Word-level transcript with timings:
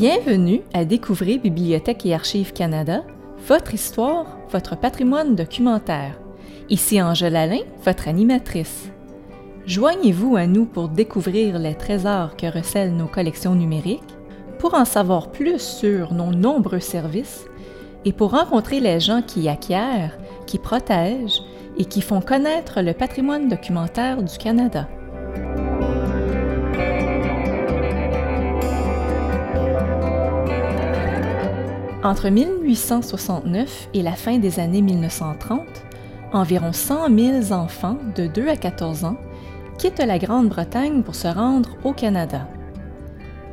Bienvenue 0.00 0.62
à 0.72 0.86
Découvrir 0.86 1.42
Bibliothèque 1.42 2.06
et 2.06 2.14
Archives 2.14 2.54
Canada, 2.54 3.02
votre 3.46 3.74
histoire, 3.74 4.38
votre 4.50 4.74
patrimoine 4.74 5.36
documentaire. 5.36 6.18
Ici 6.70 7.02
Angèle 7.02 7.36
Alain, 7.36 7.60
votre 7.84 8.08
animatrice. 8.08 8.88
Joignez-vous 9.66 10.36
à 10.36 10.46
nous 10.46 10.64
pour 10.64 10.88
découvrir 10.88 11.58
les 11.58 11.74
trésors 11.74 12.34
que 12.34 12.46
recèlent 12.46 12.96
nos 12.96 13.08
collections 13.08 13.54
numériques, 13.54 14.00
pour 14.58 14.72
en 14.72 14.86
savoir 14.86 15.32
plus 15.32 15.60
sur 15.60 16.14
nos 16.14 16.32
nombreux 16.32 16.80
services 16.80 17.44
et 18.06 18.14
pour 18.14 18.30
rencontrer 18.30 18.80
les 18.80 19.00
gens 19.00 19.20
qui 19.20 19.50
acquièrent, 19.50 20.16
qui 20.46 20.56
protègent 20.56 21.42
et 21.76 21.84
qui 21.84 22.00
font 22.00 22.22
connaître 22.22 22.80
le 22.80 22.94
patrimoine 22.94 23.50
documentaire 23.50 24.22
du 24.22 24.38
Canada. 24.38 24.88
Entre 32.02 32.30
1869 32.30 33.90
et 33.92 34.00
la 34.02 34.12
fin 34.12 34.38
des 34.38 34.58
années 34.58 34.80
1930, 34.80 35.60
environ 36.32 36.72
100 36.72 37.14
000 37.14 37.52
enfants 37.52 37.98
de 38.16 38.26
2 38.26 38.48
à 38.48 38.56
14 38.56 39.04
ans 39.04 39.18
quittent 39.76 39.98
la 39.98 40.18
Grande-Bretagne 40.18 41.02
pour 41.02 41.14
se 41.14 41.28
rendre 41.28 41.76
au 41.84 41.92
Canada. 41.92 42.48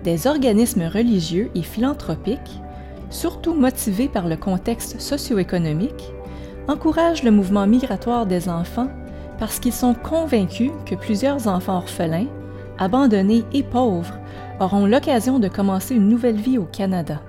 Des 0.05 0.27
organismes 0.27 0.83
religieux 0.83 1.51
et 1.55 1.61
philanthropiques, 1.61 2.61
surtout 3.09 3.53
motivés 3.53 4.07
par 4.07 4.29
le 4.29 4.37
contexte 4.37 5.01
socio-économique, 5.01 6.13
encouragent 6.69 7.23
le 7.23 7.31
mouvement 7.31 7.67
migratoire 7.67 8.25
des 8.25 8.47
enfants 8.47 8.87
parce 9.39 9.59
qu'ils 9.59 9.73
sont 9.73 9.93
convaincus 9.93 10.71
que 10.85 10.95
plusieurs 10.95 11.49
enfants 11.49 11.79
orphelins, 11.79 12.27
abandonnés 12.77 13.43
et 13.51 13.63
pauvres 13.63 14.17
auront 14.61 14.85
l'occasion 14.85 15.37
de 15.37 15.49
commencer 15.49 15.95
une 15.95 16.07
nouvelle 16.07 16.39
vie 16.39 16.57
au 16.57 16.63
Canada. 16.63 17.19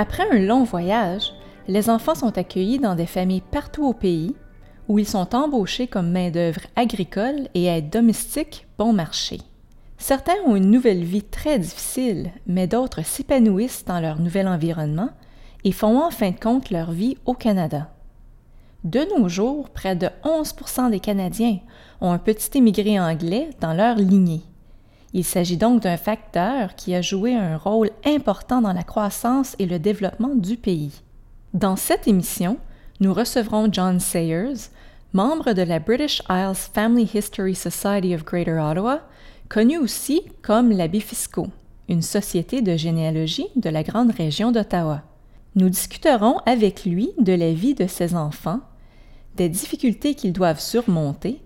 Après 0.00 0.22
un 0.30 0.38
long 0.38 0.62
voyage, 0.62 1.32
les 1.66 1.90
enfants 1.90 2.14
sont 2.14 2.38
accueillis 2.38 2.78
dans 2.78 2.94
des 2.94 3.04
familles 3.04 3.40
partout 3.40 3.84
au 3.84 3.92
pays 3.92 4.36
où 4.86 5.00
ils 5.00 5.08
sont 5.08 5.34
embauchés 5.34 5.88
comme 5.88 6.12
main-d'œuvre 6.12 6.60
agricole 6.76 7.48
et 7.54 7.64
aides 7.64 7.90
domestiques 7.90 8.68
bon 8.78 8.92
marché. 8.92 9.40
Certains 9.96 10.40
ont 10.46 10.54
une 10.54 10.70
nouvelle 10.70 11.02
vie 11.02 11.24
très 11.24 11.58
difficile, 11.58 12.30
mais 12.46 12.68
d'autres 12.68 13.04
s'épanouissent 13.04 13.84
dans 13.86 13.98
leur 13.98 14.20
nouvel 14.20 14.46
environnement 14.46 15.10
et 15.64 15.72
font 15.72 16.00
en 16.00 16.12
fin 16.12 16.30
de 16.30 16.38
compte 16.38 16.70
leur 16.70 16.92
vie 16.92 17.16
au 17.26 17.34
Canada. 17.34 17.90
De 18.84 19.00
nos 19.18 19.28
jours, 19.28 19.68
près 19.70 19.96
de 19.96 20.06
11% 20.22 20.92
des 20.92 21.00
Canadiens 21.00 21.58
ont 22.00 22.12
un 22.12 22.18
petit 22.18 22.56
émigré 22.56 23.00
anglais 23.00 23.50
dans 23.60 23.74
leur 23.74 23.96
lignée. 23.96 24.42
Il 25.14 25.24
s'agit 25.24 25.56
donc 25.56 25.82
d'un 25.82 25.96
facteur 25.96 26.74
qui 26.74 26.94
a 26.94 27.00
joué 27.00 27.34
un 27.34 27.56
rôle 27.56 27.90
important 28.04 28.60
dans 28.60 28.72
la 28.72 28.82
croissance 28.82 29.56
et 29.58 29.66
le 29.66 29.78
développement 29.78 30.34
du 30.34 30.56
pays. 30.56 31.02
Dans 31.54 31.76
cette 31.76 32.06
émission, 32.06 32.58
nous 33.00 33.14
recevrons 33.14 33.68
John 33.72 34.00
Sayers, 34.00 34.70
membre 35.14 35.54
de 35.54 35.62
la 35.62 35.78
British 35.78 36.22
Isles 36.28 36.70
Family 36.74 37.08
History 37.14 37.54
Society 37.54 38.14
of 38.14 38.24
Greater 38.24 38.62
Ottawa, 38.62 39.00
connu 39.48 39.78
aussi 39.78 40.20
comme 40.42 40.70
l'Abbé 40.70 41.00
Fisco, 41.00 41.46
une 41.88 42.02
société 42.02 42.60
de 42.60 42.76
généalogie 42.76 43.46
de 43.56 43.70
la 43.70 43.82
grande 43.82 44.10
région 44.10 44.52
d'Ottawa. 44.52 45.02
Nous 45.54 45.70
discuterons 45.70 46.38
avec 46.44 46.84
lui 46.84 47.10
de 47.18 47.32
la 47.32 47.52
vie 47.52 47.74
de 47.74 47.86
ses 47.86 48.14
enfants, 48.14 48.60
des 49.36 49.48
difficultés 49.48 50.14
qu'ils 50.14 50.34
doivent 50.34 50.60
surmonter 50.60 51.40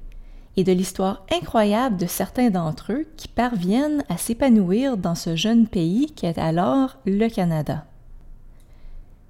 et 0.56 0.64
de 0.64 0.72
l'histoire 0.72 1.24
incroyable 1.32 1.96
de 1.96 2.06
certains 2.06 2.50
d'entre 2.50 2.92
eux 2.92 3.06
qui 3.16 3.28
parviennent 3.28 4.04
à 4.08 4.18
s'épanouir 4.18 4.96
dans 4.96 5.14
ce 5.14 5.36
jeune 5.36 5.66
pays 5.66 6.12
qu'est 6.14 6.38
alors 6.38 6.98
le 7.06 7.28
Canada. 7.28 7.86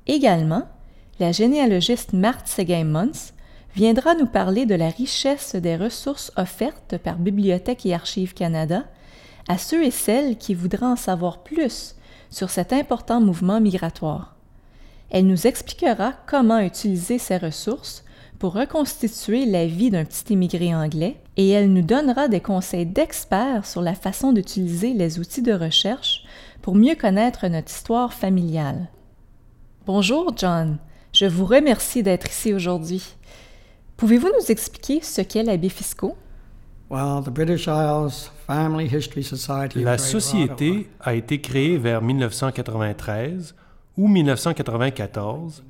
Également, 0.06 0.66
la 1.20 1.30
généalogiste 1.30 2.12
Marthe 2.12 2.48
Seguin-Mons 2.48 3.32
viendra 3.74 4.14
nous 4.14 4.26
parler 4.26 4.66
de 4.66 4.74
la 4.74 4.88
richesse 4.88 5.54
des 5.54 5.76
ressources 5.76 6.32
offertes 6.36 6.98
par 6.98 7.16
Bibliothèque 7.16 7.86
et 7.86 7.94
Archives 7.94 8.34
Canada 8.34 8.84
à 9.48 9.58
ceux 9.58 9.84
et 9.84 9.91
celles 9.91 10.36
qui 10.36 10.54
voudraient 10.54 10.86
en 10.86 10.97
savoir 10.97 11.42
plus 11.42 11.97
sur 12.30 12.50
cet 12.50 12.72
important 12.72 13.20
mouvement 13.20 13.60
migratoire. 13.60 14.34
Elle 15.10 15.26
nous 15.26 15.47
expliquera 15.47 16.14
comment 16.26 16.58
utiliser 16.58 17.18
ces 17.18 17.36
ressources 17.36 18.04
pour 18.42 18.54
reconstituer 18.54 19.47
la 19.47 19.66
vie 19.66 19.91
d'un 19.91 20.04
petit 20.04 20.32
immigré 20.32 20.75
anglais 20.75 21.16
et 21.36 21.50
elle 21.50 21.72
nous 21.72 21.82
donnera 21.82 22.26
des 22.26 22.41
conseils 22.41 22.86
d'experts 22.86 23.64
sur 23.64 23.80
la 23.80 23.94
façon 23.94 24.32
d'utiliser 24.32 24.94
les 24.94 25.20
outils 25.20 25.42
de 25.42 25.53
recherche 25.53 26.25
pour 26.60 26.75
mieux 26.75 26.97
connaître 26.97 27.47
notre 27.47 27.70
histoire 27.70 28.12
familiale. 28.12 28.88
Bonjour 29.86 30.32
John, 30.36 30.78
je 31.12 31.26
vous 31.26 31.44
remercie 31.44 32.03
d'être 32.03 32.28
ici 32.28 32.53
aujourd'hui. 32.53 33.14
Pouvez-vous 33.97 34.30
nous 34.41 34.50
expliquer 34.50 35.00
ce 35.03 35.20
qu'est 35.20 35.44
l'abbé 35.44 35.69
fiscaux? 35.69 36.16
La 39.76 39.98
société 39.98 40.91
a 40.98 41.14
été 41.14 41.41
créée 41.41 41.78
vers 41.78 42.03
1993 42.03 43.54
ou 43.97 44.09
1994 44.09 45.62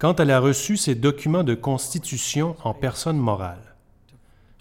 quand 0.00 0.18
elle 0.18 0.30
a 0.30 0.40
reçu 0.40 0.78
ses 0.78 0.94
documents 0.94 1.44
de 1.44 1.54
constitution 1.54 2.56
en 2.64 2.72
personne 2.72 3.18
morale. 3.18 3.76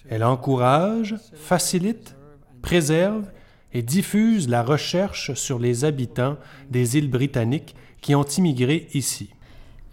Elle 0.10 0.26
encourage, 0.26 1.16
facilite, 1.34 2.16
préserve 2.62 3.26
et 3.74 3.82
diffuse 3.82 4.50
la 4.50 4.64
recherche 4.64 5.34
sur 5.36 5.58
les 5.58 5.86
habitants 5.86 6.36
des 6.70 6.98
îles 6.98 7.10
britanniques 7.10 7.74
qui 8.02 8.16
ont 8.16 8.24
immigré 8.24 8.90
ici. 8.94 9.30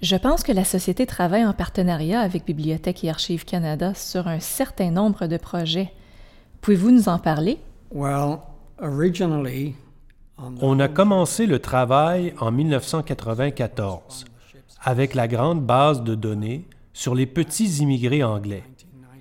Je 0.03 0.17
pense 0.17 0.43
que 0.43 0.53
la 0.53 0.65
Société 0.65 1.07
travaille 1.07 1.47
en 1.47 1.53
partenariat 1.53 2.21
avec 2.21 2.45
Bibliothèque 2.45 3.05
et 3.05 3.11
Archives 3.11 3.45
Canada 3.45 3.95
sur 3.95 4.27
un 4.27 4.41
certain 4.41 4.91
nombre 4.91 5.27
de 5.27 5.37
projets. 5.37 5.93
Pouvez-vous 6.61 6.91
nous 6.91 7.09
en 7.09 7.19
parler? 7.19 7.59
On 10.61 10.81
a 10.81 10.89
commencé 10.89 11.47
le 11.47 11.61
travail 11.61 12.35
en 12.41 12.51
1994 12.51 14.25
avec 14.87 15.15
la 15.15 15.27
grande 15.27 15.67
base 15.67 16.05
de 16.05 16.15
données 16.15 16.65
sur 16.93 17.17
les 17.17 17.27
petits 17.27 17.83
immigrés 17.83 18.23
anglais, 18.23 18.63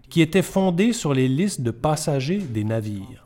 qui 0.10 0.22
était 0.22 0.44
fondée 0.44 0.94
sur 0.94 1.16
les 1.16 1.28
listes 1.28 1.62
de 1.62 1.72
passagers 1.72 2.38
des 2.38 2.64
navires. 2.64 3.26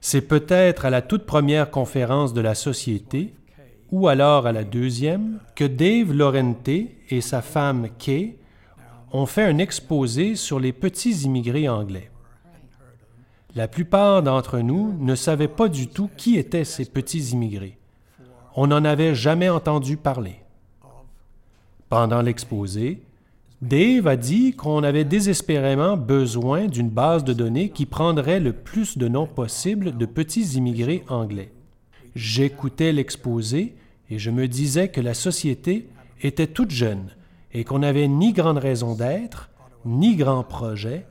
C'est 0.00 0.28
peut-être 0.28 0.84
à 0.84 0.90
la 0.90 1.02
toute 1.02 1.26
première 1.26 1.72
conférence 1.72 2.34
de 2.34 2.40
la 2.40 2.54
Société, 2.54 3.34
ou 3.90 4.06
alors 4.06 4.46
à 4.46 4.52
la 4.52 4.62
deuxième, 4.62 5.40
que 5.56 5.64
Dave 5.64 6.12
Lorente 6.12 6.68
et 6.68 7.20
sa 7.20 7.42
femme 7.42 7.88
Kay 7.98 8.36
ont 9.12 9.26
fait 9.26 9.42
un 9.42 9.58
exposé 9.58 10.36
sur 10.36 10.60
les 10.60 10.72
petits 10.72 11.24
immigrés 11.24 11.68
anglais. 11.68 12.12
La 13.56 13.66
plupart 13.66 14.22
d'entre 14.22 14.60
nous 14.60 14.96
ne 15.00 15.16
savaient 15.16 15.48
pas 15.48 15.68
du 15.68 15.88
tout 15.88 16.08
qui 16.16 16.38
étaient 16.38 16.64
ces 16.64 16.84
petits 16.84 17.30
immigrés. 17.30 17.76
On 18.54 18.68
n'en 18.68 18.84
avait 18.84 19.16
jamais 19.16 19.48
entendu 19.48 19.96
parler. 19.96 20.43
Pendant 21.94 22.22
l'exposé, 22.22 23.02
Dave 23.62 24.08
a 24.08 24.16
dit 24.16 24.52
qu'on 24.54 24.82
avait 24.82 25.04
désespérément 25.04 25.96
besoin 25.96 26.66
d'une 26.66 26.88
base 26.88 27.22
de 27.22 27.32
données 27.32 27.68
qui 27.68 27.86
prendrait 27.86 28.40
le 28.40 28.52
plus 28.52 28.98
de 28.98 29.06
noms 29.06 29.28
possible 29.28 29.96
de 29.96 30.04
petits 30.04 30.56
immigrés 30.56 31.04
anglais. 31.08 31.52
J'écoutais 32.16 32.90
l'exposé 32.90 33.76
et 34.10 34.18
je 34.18 34.32
me 34.32 34.48
disais 34.48 34.88
que 34.88 35.00
la 35.00 35.14
société 35.14 35.88
était 36.20 36.48
toute 36.48 36.72
jeune 36.72 37.10
et 37.52 37.62
qu'on 37.62 37.78
n'avait 37.78 38.08
ni 38.08 38.32
grande 38.32 38.58
raison 38.58 38.96
d'être, 38.96 39.50
ni 39.84 40.16
grand 40.16 40.42
projet, 40.42 41.06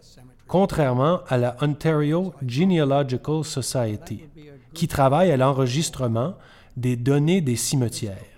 contrairement 0.50 1.22
à 1.30 1.38
la 1.38 1.56
Ontario 1.62 2.34
Genealogical 2.46 3.46
Society, 3.46 4.26
qui 4.74 4.90
travaille 4.90 5.32
à 5.32 5.38
l'enregistrement 5.38 6.34
des 6.76 6.98
données 6.98 7.40
des 7.40 7.56
cimetières. 7.56 8.33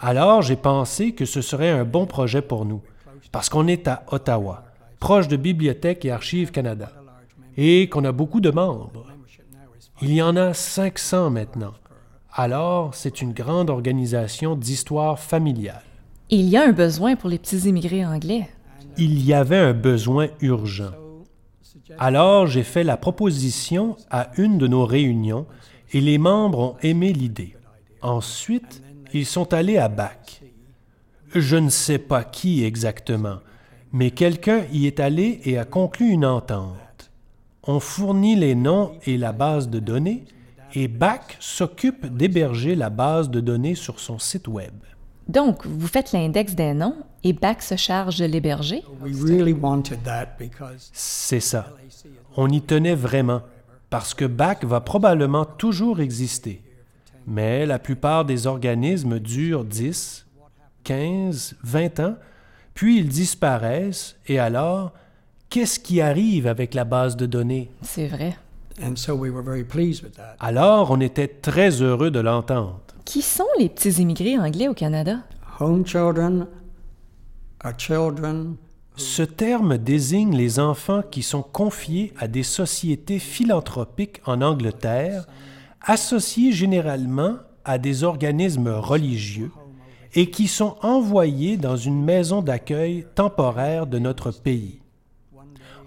Alors 0.00 0.42
j'ai 0.42 0.56
pensé 0.56 1.12
que 1.12 1.24
ce 1.24 1.40
serait 1.40 1.70
un 1.70 1.84
bon 1.84 2.06
projet 2.06 2.42
pour 2.42 2.64
nous, 2.64 2.82
parce 3.32 3.48
qu'on 3.48 3.66
est 3.66 3.88
à 3.88 4.04
Ottawa, 4.12 4.64
proche 5.00 5.28
de 5.28 5.36
Bibliothèque 5.36 6.04
et 6.04 6.12
Archives 6.12 6.52
Canada, 6.52 6.92
et 7.56 7.88
qu'on 7.88 8.04
a 8.04 8.12
beaucoup 8.12 8.40
de 8.40 8.50
membres. 8.50 9.06
Il 10.00 10.12
y 10.12 10.22
en 10.22 10.36
a 10.36 10.54
500 10.54 11.30
maintenant. 11.30 11.74
Alors, 12.32 12.94
c'est 12.94 13.20
une 13.20 13.32
grande 13.32 13.70
organisation 13.70 14.54
d'histoire 14.54 15.18
familiale. 15.18 15.82
Il 16.30 16.48
y 16.48 16.56
a 16.56 16.62
un 16.62 16.72
besoin 16.72 17.16
pour 17.16 17.28
les 17.28 17.38
petits 17.38 17.68
immigrés 17.68 18.06
anglais. 18.06 18.48
Il 18.96 19.24
y 19.24 19.34
avait 19.34 19.56
un 19.56 19.72
besoin 19.72 20.28
urgent. 20.40 20.92
Alors, 21.98 22.46
j'ai 22.46 22.62
fait 22.62 22.84
la 22.84 22.96
proposition 22.96 23.96
à 24.10 24.30
une 24.36 24.58
de 24.58 24.68
nos 24.68 24.84
réunions 24.84 25.46
et 25.92 26.00
les 26.00 26.18
membres 26.18 26.58
ont 26.60 26.76
aimé 26.82 27.12
l'idée. 27.12 27.56
Ensuite, 28.02 28.82
ils 29.12 29.26
sont 29.26 29.52
allés 29.52 29.78
à 29.78 29.88
Bac. 29.88 30.42
Je 31.34 31.56
ne 31.56 31.70
sais 31.70 31.98
pas 31.98 32.24
qui 32.24 32.64
exactement, 32.64 33.38
mais 33.92 34.10
quelqu'un 34.10 34.62
y 34.72 34.86
est 34.86 35.00
allé 35.00 35.40
et 35.44 35.58
a 35.58 35.64
conclu 35.64 36.08
une 36.08 36.24
entente. 36.24 37.10
On 37.64 37.80
fournit 37.80 38.36
les 38.36 38.54
noms 38.54 38.92
et 39.04 39.18
la 39.18 39.32
base 39.32 39.68
de 39.68 39.78
données, 39.78 40.24
et 40.74 40.88
BAC 40.88 41.36
s'occupe 41.40 42.06
d'héberger 42.06 42.74
la 42.74 42.90
base 42.90 43.30
de 43.30 43.40
données 43.40 43.74
sur 43.74 44.00
son 44.00 44.18
site 44.18 44.48
Web. 44.48 44.74
Donc, 45.26 45.66
vous 45.66 45.86
faites 45.86 46.12
l'index 46.12 46.54
des 46.54 46.72
noms 46.72 46.96
et 47.24 47.32
BAC 47.32 47.62
se 47.62 47.76
charge 47.76 48.18
de 48.18 48.24
l'héberger? 48.24 48.82
C'est 50.92 51.40
ça. 51.40 51.74
On 52.36 52.48
y 52.48 52.62
tenait 52.62 52.94
vraiment, 52.94 53.42
parce 53.90 54.14
que 54.14 54.24
BAC 54.24 54.64
va 54.64 54.80
probablement 54.80 55.44
toujours 55.44 56.00
exister. 56.00 56.62
Mais 57.28 57.66
la 57.66 57.78
plupart 57.78 58.24
des 58.24 58.46
organismes 58.46 59.18
durent 59.18 59.64
10, 59.64 60.26
15, 60.82 61.56
20 61.62 62.00
ans, 62.00 62.16
puis 62.72 62.98
ils 62.98 63.08
disparaissent, 63.08 64.16
et 64.26 64.38
alors, 64.38 64.92
qu'est-ce 65.50 65.78
qui 65.78 66.00
arrive 66.00 66.46
avec 66.46 66.72
la 66.72 66.84
base 66.84 67.16
de 67.16 67.26
données? 67.26 67.70
C'est 67.82 68.06
vrai. 68.06 68.34
Alors, 70.40 70.90
on 70.90 71.00
était 71.00 71.28
très 71.28 71.82
heureux 71.82 72.10
de 72.10 72.20
l'entendre. 72.20 72.80
Qui 73.04 73.20
sont 73.20 73.44
les 73.58 73.68
petits 73.68 74.00
immigrés 74.00 74.38
anglais 74.38 74.68
au 74.68 74.74
Canada? 74.74 75.18
Home 75.60 75.84
children 75.84 76.46
are 77.60 77.76
children 77.76 78.56
Ce 78.96 79.22
terme 79.22 79.76
désigne 79.76 80.34
les 80.34 80.58
enfants 80.58 81.02
qui 81.02 81.22
sont 81.22 81.42
confiés 81.42 82.14
à 82.18 82.26
des 82.26 82.42
sociétés 82.42 83.18
philanthropiques 83.18 84.22
en 84.24 84.40
Angleterre, 84.40 85.26
associés 85.80 86.52
généralement 86.52 87.36
à 87.64 87.78
des 87.78 88.04
organismes 88.04 88.70
religieux 88.70 89.50
et 90.14 90.30
qui 90.30 90.48
sont 90.48 90.76
envoyés 90.82 91.56
dans 91.56 91.76
une 91.76 92.02
maison 92.02 92.42
d'accueil 92.42 93.06
temporaire 93.14 93.86
de 93.86 93.98
notre 93.98 94.30
pays. 94.30 94.80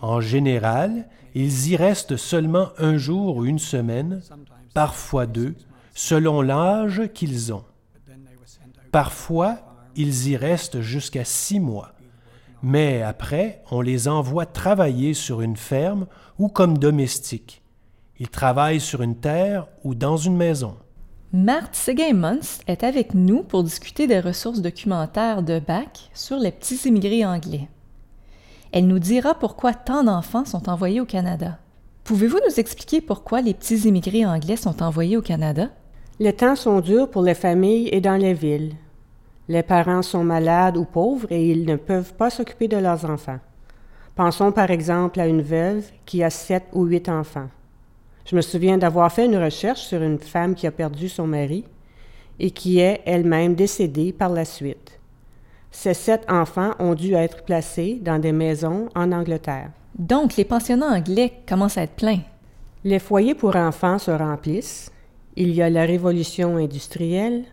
En 0.01 0.21
général, 0.21 1.07
ils 1.33 1.69
y 1.69 1.75
restent 1.75 2.17
seulement 2.17 2.69
un 2.77 2.97
jour 2.97 3.37
ou 3.37 3.45
une 3.45 3.59
semaine, 3.59 4.21
parfois 4.73 5.25
deux, 5.25 5.55
selon 5.93 6.41
l'âge 6.41 7.09
qu'ils 7.13 7.53
ont. 7.53 7.63
Parfois, 8.91 9.57
ils 9.95 10.29
y 10.29 10.37
restent 10.37 10.81
jusqu'à 10.81 11.23
six 11.23 11.59
mois. 11.59 11.93
Mais 12.63 13.01
après, 13.01 13.63
on 13.71 13.81
les 13.81 14.07
envoie 14.07 14.45
travailler 14.45 15.13
sur 15.13 15.41
une 15.41 15.57
ferme 15.57 16.07
ou 16.37 16.47
comme 16.47 16.77
domestiques. 16.77 17.60
Ils 18.21 18.29
travaillent 18.29 18.79
sur 18.79 19.01
une 19.01 19.15
terre 19.15 19.65
ou 19.83 19.95
dans 19.95 20.15
une 20.15 20.37
maison. 20.37 20.75
Marthe 21.33 21.73
Seguin-Mons 21.73 22.59
est 22.67 22.83
avec 22.83 23.15
nous 23.15 23.41
pour 23.41 23.63
discuter 23.63 24.05
des 24.05 24.19
ressources 24.19 24.61
documentaires 24.61 25.41
de 25.41 25.57
BAC 25.57 26.11
sur 26.13 26.37
les 26.37 26.51
petits 26.51 26.87
immigrés 26.87 27.25
anglais. 27.25 27.67
Elle 28.71 28.85
nous 28.85 28.99
dira 28.99 29.33
pourquoi 29.33 29.73
tant 29.73 30.03
d'enfants 30.03 30.45
sont 30.45 30.69
envoyés 30.69 31.01
au 31.01 31.05
Canada. 31.05 31.57
Pouvez-vous 32.03 32.37
nous 32.47 32.59
expliquer 32.59 33.01
pourquoi 33.01 33.41
les 33.41 33.55
petits 33.55 33.87
immigrés 33.87 34.27
anglais 34.27 34.55
sont 34.55 34.83
envoyés 34.83 35.17
au 35.17 35.23
Canada? 35.23 35.69
Les 36.19 36.33
temps 36.33 36.55
sont 36.55 36.79
durs 36.79 37.09
pour 37.09 37.23
les 37.23 37.33
familles 37.33 37.89
et 37.91 38.01
dans 38.01 38.17
les 38.17 38.35
villes. 38.35 38.75
Les 39.47 39.63
parents 39.63 40.03
sont 40.03 40.23
malades 40.23 40.77
ou 40.77 40.85
pauvres 40.85 41.31
et 41.31 41.49
ils 41.49 41.65
ne 41.65 41.75
peuvent 41.75 42.13
pas 42.13 42.29
s'occuper 42.29 42.67
de 42.67 42.77
leurs 42.77 43.03
enfants. 43.03 43.39
Pensons 44.13 44.51
par 44.51 44.69
exemple 44.69 45.19
à 45.19 45.25
une 45.25 45.41
veuve 45.41 45.89
qui 46.05 46.23
a 46.23 46.29
sept 46.29 46.65
ou 46.73 46.83
huit 46.83 47.09
enfants. 47.09 47.47
Je 48.25 48.35
me 48.35 48.41
souviens 48.41 48.77
d'avoir 48.77 49.11
fait 49.11 49.25
une 49.25 49.37
recherche 49.37 49.81
sur 49.81 50.01
une 50.01 50.19
femme 50.19 50.55
qui 50.55 50.67
a 50.67 50.71
perdu 50.71 51.09
son 51.09 51.27
mari 51.27 51.63
et 52.39 52.51
qui 52.51 52.79
est 52.79 53.01
elle-même 53.05 53.55
décédée 53.55 54.13
par 54.13 54.29
la 54.29 54.45
suite. 54.45 54.99
Ces 55.71 55.93
sept 55.93 56.29
enfants 56.29 56.73
ont 56.79 56.95
dû 56.95 57.13
être 57.13 57.43
placés 57.43 57.99
dans 58.01 58.19
des 58.19 58.31
maisons 58.31 58.89
en 58.95 59.11
Angleterre. 59.11 59.71
Donc, 59.97 60.35
les 60.35 60.45
pensionnats 60.45 60.97
anglais 60.97 61.33
commencent 61.47 61.77
à 61.77 61.83
être 61.83 61.95
pleins. 61.95 62.21
Les 62.83 62.99
foyers 62.99 63.35
pour 63.35 63.55
enfants 63.55 63.99
se 63.99 64.11
remplissent. 64.11 64.91
Il 65.35 65.51
y 65.53 65.61
a 65.61 65.69
la 65.69 65.85
révolution 65.85 66.57
industrielle. 66.57 67.43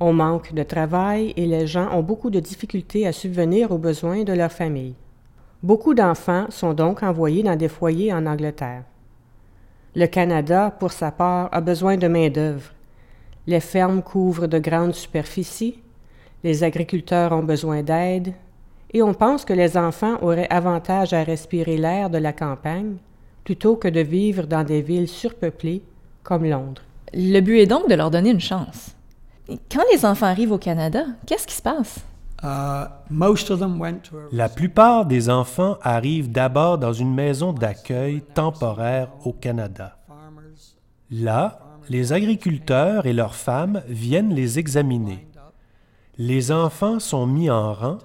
On 0.00 0.12
manque 0.12 0.54
de 0.54 0.62
travail 0.62 1.34
et 1.36 1.46
les 1.46 1.66
gens 1.66 1.92
ont 1.92 2.02
beaucoup 2.02 2.30
de 2.30 2.40
difficultés 2.40 3.06
à 3.06 3.12
subvenir 3.12 3.72
aux 3.72 3.78
besoins 3.78 4.22
de 4.22 4.32
leur 4.32 4.52
famille. 4.52 4.94
Beaucoup 5.62 5.94
d'enfants 5.94 6.46
sont 6.50 6.72
donc 6.72 7.02
envoyés 7.02 7.42
dans 7.42 7.56
des 7.56 7.68
foyers 7.68 8.12
en 8.12 8.26
Angleterre. 8.26 8.84
Le 9.98 10.06
Canada, 10.06 10.72
pour 10.78 10.92
sa 10.92 11.10
part, 11.10 11.48
a 11.50 11.60
besoin 11.60 11.96
de 11.96 12.06
main-d'œuvre. 12.06 12.70
Les 13.48 13.58
fermes 13.58 14.00
couvrent 14.00 14.46
de 14.46 14.60
grandes 14.60 14.94
superficies, 14.94 15.80
les 16.44 16.62
agriculteurs 16.62 17.32
ont 17.32 17.42
besoin 17.42 17.82
d'aide, 17.82 18.32
et 18.92 19.02
on 19.02 19.12
pense 19.12 19.44
que 19.44 19.52
les 19.52 19.76
enfants 19.76 20.16
auraient 20.22 20.46
avantage 20.50 21.14
à 21.14 21.24
respirer 21.24 21.76
l'air 21.76 22.10
de 22.10 22.18
la 22.18 22.32
campagne 22.32 22.94
plutôt 23.42 23.74
que 23.74 23.88
de 23.88 23.98
vivre 23.98 24.46
dans 24.46 24.62
des 24.62 24.82
villes 24.82 25.08
surpeuplées 25.08 25.82
comme 26.22 26.44
Londres. 26.44 26.82
Le 27.12 27.40
but 27.40 27.58
est 27.58 27.66
donc 27.66 27.88
de 27.88 27.96
leur 27.96 28.12
donner 28.12 28.30
une 28.30 28.38
chance. 28.38 28.94
Quand 29.68 29.82
les 29.92 30.06
enfants 30.06 30.26
arrivent 30.26 30.52
au 30.52 30.58
Canada, 30.58 31.06
qu'est-ce 31.26 31.48
qui 31.48 31.56
se 31.56 31.62
passe? 31.62 32.04
La 32.42 33.00
plupart 34.48 35.06
des 35.06 35.28
enfants 35.28 35.78
arrivent 35.82 36.30
d'abord 36.30 36.78
dans 36.78 36.92
une 36.92 37.12
maison 37.12 37.52
d'accueil 37.52 38.22
temporaire 38.34 39.10
au 39.24 39.32
Canada. 39.32 39.98
Là, 41.10 41.60
les 41.88 42.12
agriculteurs 42.12 43.06
et 43.06 43.12
leurs 43.12 43.34
femmes 43.34 43.82
viennent 43.88 44.34
les 44.34 44.58
examiner. 44.58 45.26
Les 46.16 46.52
enfants 46.52 47.00
sont 47.00 47.26
mis 47.26 47.50
en 47.50 47.72
rang 47.72 47.98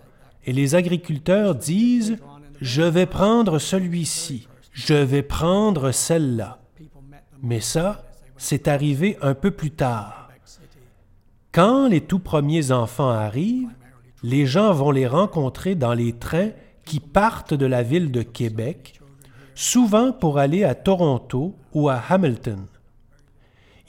et 0.46 0.54
les 0.54 0.76
agriculteurs 0.76 1.56
disent⁇ 1.56 2.12
Je 2.62 2.82
vais 2.82 3.06
prendre 3.06 3.60
celui-ci, 3.60 4.48
je 4.72 4.94
vais 4.94 5.24
prendre 5.24 5.92
celle-là⁇ 5.92 6.60
Mais 7.42 7.60
ça, 7.60 8.04
c'est 8.38 8.68
arrivé 8.68 9.18
un 9.22 9.36
peu 9.36 9.52
plus 9.52 9.72
tard. 9.72 10.30
Quand 11.52 11.88
les 11.88 12.02
tout 12.02 12.20
premiers 12.20 12.72
enfants 12.72 13.10
arrivent, 13.10 13.70
les 14.24 14.46
gens 14.46 14.74
vont 14.74 14.92
les 14.92 15.06
rencontrer 15.08 15.76
dans 15.76 15.94
les 15.94 16.14
trains 16.14 16.52
qui 16.86 17.00
partent 17.00 17.54
de 17.54 17.66
la 17.66 17.84
ville 17.84 18.12
de 18.12 18.22
Québec, 18.22 19.00
souvent 19.54 20.12
pour 20.12 20.38
aller 20.38 20.64
à 20.64 20.76
Toronto 20.76 21.56
ou 21.74 21.90
à 21.90 22.02
Hamilton. 22.10 22.66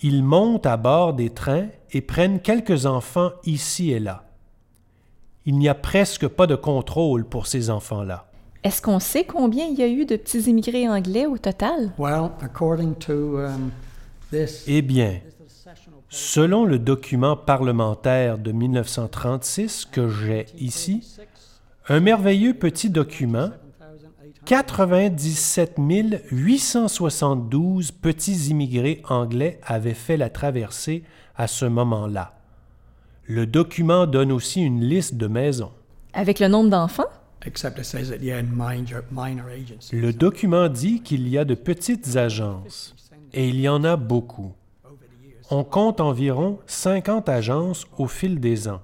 Ils 0.02 0.22
montent 0.22 0.66
à 0.66 0.76
bord 0.76 1.14
des 1.14 1.30
trains 1.30 1.68
et 1.92 2.00
prennent 2.00 2.40
quelques 2.40 2.84
enfants 2.84 3.30
ici 3.44 3.92
et 3.92 4.00
là. 4.00 4.24
Il 5.46 5.56
n'y 5.56 5.68
a 5.68 5.74
presque 5.74 6.26
pas 6.26 6.46
de 6.46 6.56
contrôle 6.56 7.24
pour 7.24 7.46
ces 7.46 7.70
enfants-là. 7.70 8.26
Est-ce 8.64 8.82
qu'on 8.82 8.98
sait 8.98 9.24
combien 9.24 9.66
il 9.66 9.78
y 9.78 9.82
a 9.82 9.88
eu 9.88 10.06
de 10.06 10.16
petits 10.16 10.50
immigrés 10.50 10.88
anglais 10.88 11.26
au 11.26 11.38
total? 11.38 11.92
Um, 11.98 13.70
eh 14.66 14.82
bien, 14.82 15.20
selon 16.08 16.64
le 16.64 16.78
document 16.78 17.36
parlementaire 17.36 18.38
de 18.38 18.52
1936 18.52 19.86
que 19.86 20.08
j'ai 20.08 20.46
ici, 20.58 21.18
un 21.88 22.00
merveilleux 22.00 22.54
petit 22.54 22.90
document, 22.90 23.50
97 24.44 25.76
872 26.30 27.90
petits 27.92 28.48
immigrés 28.50 29.02
anglais 29.08 29.60
avaient 29.64 29.94
fait 29.94 30.16
la 30.16 30.30
traversée 30.30 31.02
à 31.36 31.46
ce 31.46 31.64
moment-là. 31.64 32.34
Le 33.26 33.46
document 33.46 34.06
donne 34.06 34.32
aussi 34.32 34.60
une 34.62 34.82
liste 34.82 35.14
de 35.14 35.26
maisons. 35.26 35.72
Avec 36.12 36.40
le 36.40 36.48
nombre 36.48 36.68
d'enfants? 36.70 37.08
Le 39.92 40.12
document 40.12 40.68
dit 40.68 41.02
qu'il 41.02 41.28
y 41.28 41.38
a 41.38 41.44
de 41.44 41.54
petites 41.54 42.16
agences, 42.16 42.94
et 43.32 43.48
il 43.48 43.60
y 43.60 43.68
en 43.68 43.82
a 43.84 43.96
beaucoup. 43.96 44.52
On 45.56 45.62
compte 45.62 46.00
environ 46.00 46.58
50 46.66 47.28
agences 47.28 47.86
au 47.96 48.08
fil 48.08 48.40
des 48.40 48.66
ans. 48.66 48.80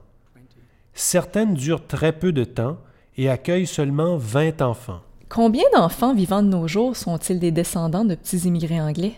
Certaines 0.94 1.54
durent 1.54 1.84
très 1.84 2.12
peu 2.12 2.30
de 2.30 2.44
temps 2.44 2.76
et 3.16 3.28
accueillent 3.28 3.66
seulement 3.66 4.16
20 4.16 4.62
enfants. 4.62 5.00
Combien 5.28 5.64
d'enfants 5.74 6.14
vivant 6.14 6.44
de 6.44 6.46
nos 6.46 6.68
jours 6.68 6.94
sont-ils 6.94 7.40
des 7.40 7.50
descendants 7.50 8.04
de 8.04 8.14
petits 8.14 8.46
immigrés 8.46 8.80
anglais? 8.80 9.14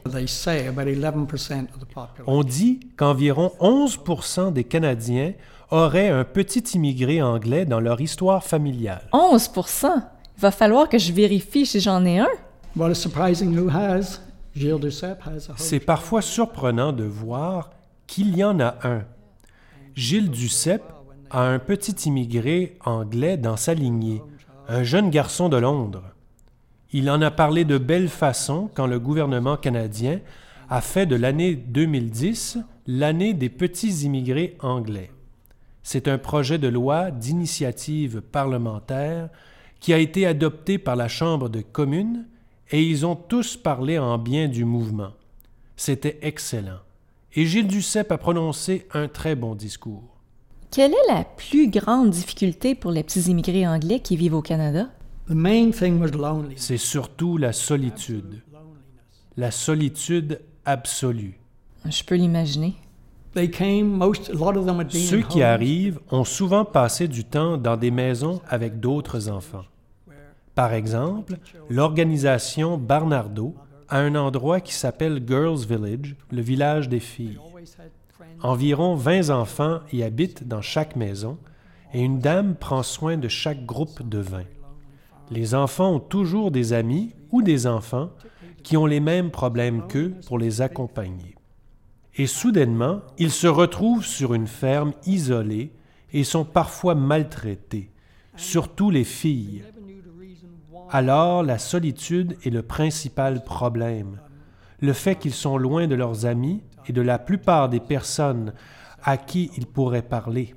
On 2.26 2.42
dit 2.42 2.80
qu'environ 2.96 3.52
11% 3.60 4.54
des 4.54 4.64
Canadiens 4.64 5.34
auraient 5.70 6.08
un 6.08 6.24
petit 6.24 6.64
immigré 6.74 7.20
anglais 7.20 7.66
dans 7.66 7.80
leur 7.80 8.00
histoire 8.00 8.42
familiale. 8.42 9.02
11% 9.12 9.90
Il 10.38 10.40
va 10.40 10.52
falloir 10.52 10.88
que 10.88 10.96
je 10.96 11.12
vérifie 11.12 11.66
si 11.66 11.80
j'en 11.80 12.02
ai 12.06 12.18
un. 12.20 12.28
C'est 15.56 15.80
parfois 15.80 16.22
surprenant 16.22 16.92
de 16.92 17.04
voir 17.04 17.70
qu'il 18.06 18.36
y 18.36 18.44
en 18.44 18.60
a 18.60 18.76
un. 18.82 19.04
Gilles 19.94 20.30
Duceppe 20.30 20.84
a 21.30 21.42
un 21.42 21.58
petit 21.58 22.08
immigré 22.08 22.76
anglais 22.84 23.36
dans 23.36 23.56
sa 23.56 23.74
lignée 23.74 24.22
un 24.68 24.82
jeune 24.82 25.10
garçon 25.10 25.48
de 25.48 25.56
Londres. 25.56 26.04
Il 26.92 27.10
en 27.10 27.22
a 27.22 27.30
parlé 27.30 27.64
de 27.64 27.78
belle 27.78 28.08
façon 28.08 28.70
quand 28.74 28.86
le 28.86 29.00
gouvernement 29.00 29.56
canadien 29.56 30.20
a 30.68 30.80
fait 30.80 31.06
de 31.06 31.16
l'année 31.16 31.54
2010 31.54 32.58
l'année 32.86 33.32
des 33.34 33.48
petits 33.48 34.04
immigrés 34.04 34.56
anglais. 34.60 35.10
C'est 35.82 36.08
un 36.08 36.18
projet 36.18 36.58
de 36.58 36.68
loi 36.68 37.10
d'initiative 37.10 38.20
parlementaire 38.20 39.28
qui 39.80 39.92
a 39.92 39.98
été 39.98 40.26
adopté 40.26 40.78
par 40.78 40.96
la 40.96 41.08
Chambre 41.08 41.48
de 41.48 41.60
communes 41.60 42.26
et 42.72 42.82
ils 42.82 43.04
ont 43.04 43.14
tous 43.16 43.56
parlé 43.56 43.98
en 43.98 44.18
bien 44.18 44.48
du 44.48 44.64
mouvement. 44.64 45.12
C'était 45.76 46.18
excellent. 46.22 46.80
Et 47.34 47.46
Gilles 47.46 47.66
Duceppe 47.66 48.10
a 48.12 48.18
prononcé 48.18 48.86
un 48.92 49.08
très 49.08 49.34
bon 49.34 49.54
discours. 49.54 50.02
Quelle 50.70 50.92
est 50.92 51.08
la 51.08 51.24
plus 51.24 51.70
grande 51.70 52.10
difficulté 52.10 52.74
pour 52.74 52.90
les 52.90 53.02
petits 53.02 53.30
immigrés 53.30 53.66
anglais 53.66 54.00
qui 54.00 54.16
vivent 54.16 54.34
au 54.34 54.42
Canada? 54.42 54.88
The 55.28 55.34
main 55.34 55.70
thing 55.70 56.00
was 56.00 56.08
loneliness. 56.08 56.62
C'est 56.62 56.78
surtout 56.78 57.36
la 57.36 57.52
solitude. 57.52 58.42
La 59.36 59.50
solitude 59.50 60.40
absolue. 60.64 61.38
Je 61.84 62.02
peux 62.04 62.14
l'imaginer. 62.14 62.74
They 63.34 63.50
came, 63.50 63.86
most, 63.86 64.30
a 64.30 64.34
lot 64.34 64.58
of 64.58 64.66
them 64.66 64.78
had 64.80 64.92
been 64.92 65.00
Ceux 65.00 65.22
qui 65.22 65.42
arrivent 65.42 66.00
ont 66.10 66.24
souvent 66.24 66.64
passé 66.64 67.08
du 67.08 67.24
temps 67.24 67.56
dans 67.56 67.76
des 67.76 67.90
maisons 67.90 68.40
avec 68.48 68.78
d'autres 68.78 69.28
enfants. 69.28 69.64
Par 70.54 70.74
exemple, 70.74 71.38
l'organisation 71.70 72.76
Barnardo 72.76 73.54
a 73.88 73.98
un 73.98 74.14
endroit 74.14 74.60
qui 74.60 74.74
s'appelle 74.74 75.22
Girls 75.26 75.64
Village, 75.66 76.14
le 76.30 76.42
village 76.42 76.88
des 76.88 77.00
filles. 77.00 77.38
Environ 78.42 78.94
20 78.94 79.30
enfants 79.30 79.80
y 79.92 80.02
habitent 80.02 80.46
dans 80.46 80.60
chaque 80.60 80.96
maison 80.96 81.38
et 81.94 82.00
une 82.00 82.18
dame 82.18 82.54
prend 82.54 82.82
soin 82.82 83.16
de 83.16 83.28
chaque 83.28 83.64
groupe 83.64 84.06
de 84.06 84.18
20. 84.18 84.44
Les 85.30 85.54
enfants 85.54 85.94
ont 85.94 86.00
toujours 86.00 86.50
des 86.50 86.72
amis 86.72 87.14
ou 87.30 87.42
des 87.42 87.66
enfants 87.66 88.10
qui 88.62 88.76
ont 88.76 88.86
les 88.86 89.00
mêmes 89.00 89.30
problèmes 89.30 89.86
qu'eux 89.86 90.14
pour 90.26 90.38
les 90.38 90.60
accompagner. 90.60 91.34
Et 92.16 92.26
soudainement, 92.26 93.00
ils 93.16 93.30
se 93.30 93.46
retrouvent 93.46 94.04
sur 94.04 94.34
une 94.34 94.46
ferme 94.46 94.92
isolée 95.06 95.72
et 96.12 96.24
sont 96.24 96.44
parfois 96.44 96.94
maltraités, 96.94 97.90
surtout 98.36 98.90
les 98.90 99.04
filles. 99.04 99.64
Alors 100.94 101.42
la 101.42 101.58
solitude 101.58 102.36
est 102.44 102.50
le 102.50 102.62
principal 102.62 103.42
problème. 103.42 104.20
Le 104.78 104.92
fait 104.92 105.16
qu'ils 105.16 105.32
sont 105.32 105.56
loin 105.56 105.86
de 105.86 105.94
leurs 105.94 106.26
amis 106.26 106.62
et 106.86 106.92
de 106.92 107.00
la 107.00 107.18
plupart 107.18 107.70
des 107.70 107.80
personnes 107.80 108.52
à 109.02 109.16
qui 109.16 109.50
ils 109.56 109.66
pourraient 109.66 110.02
parler. 110.02 110.54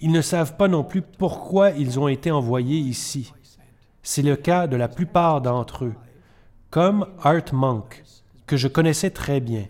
Ils 0.00 0.10
ne 0.10 0.22
savent 0.22 0.56
pas 0.56 0.68
non 0.68 0.84
plus 0.84 1.02
pourquoi 1.02 1.70
ils 1.72 2.00
ont 2.00 2.08
été 2.08 2.30
envoyés 2.30 2.78
ici. 2.78 3.30
C'est 4.02 4.22
le 4.22 4.36
cas 4.36 4.66
de 4.66 4.76
la 4.76 4.88
plupart 4.88 5.42
d'entre 5.42 5.84
eux, 5.84 5.94
comme 6.70 7.06
Art 7.22 7.52
Monk, 7.52 8.04
que 8.46 8.56
je 8.56 8.68
connaissais 8.68 9.10
très 9.10 9.40
bien. 9.40 9.66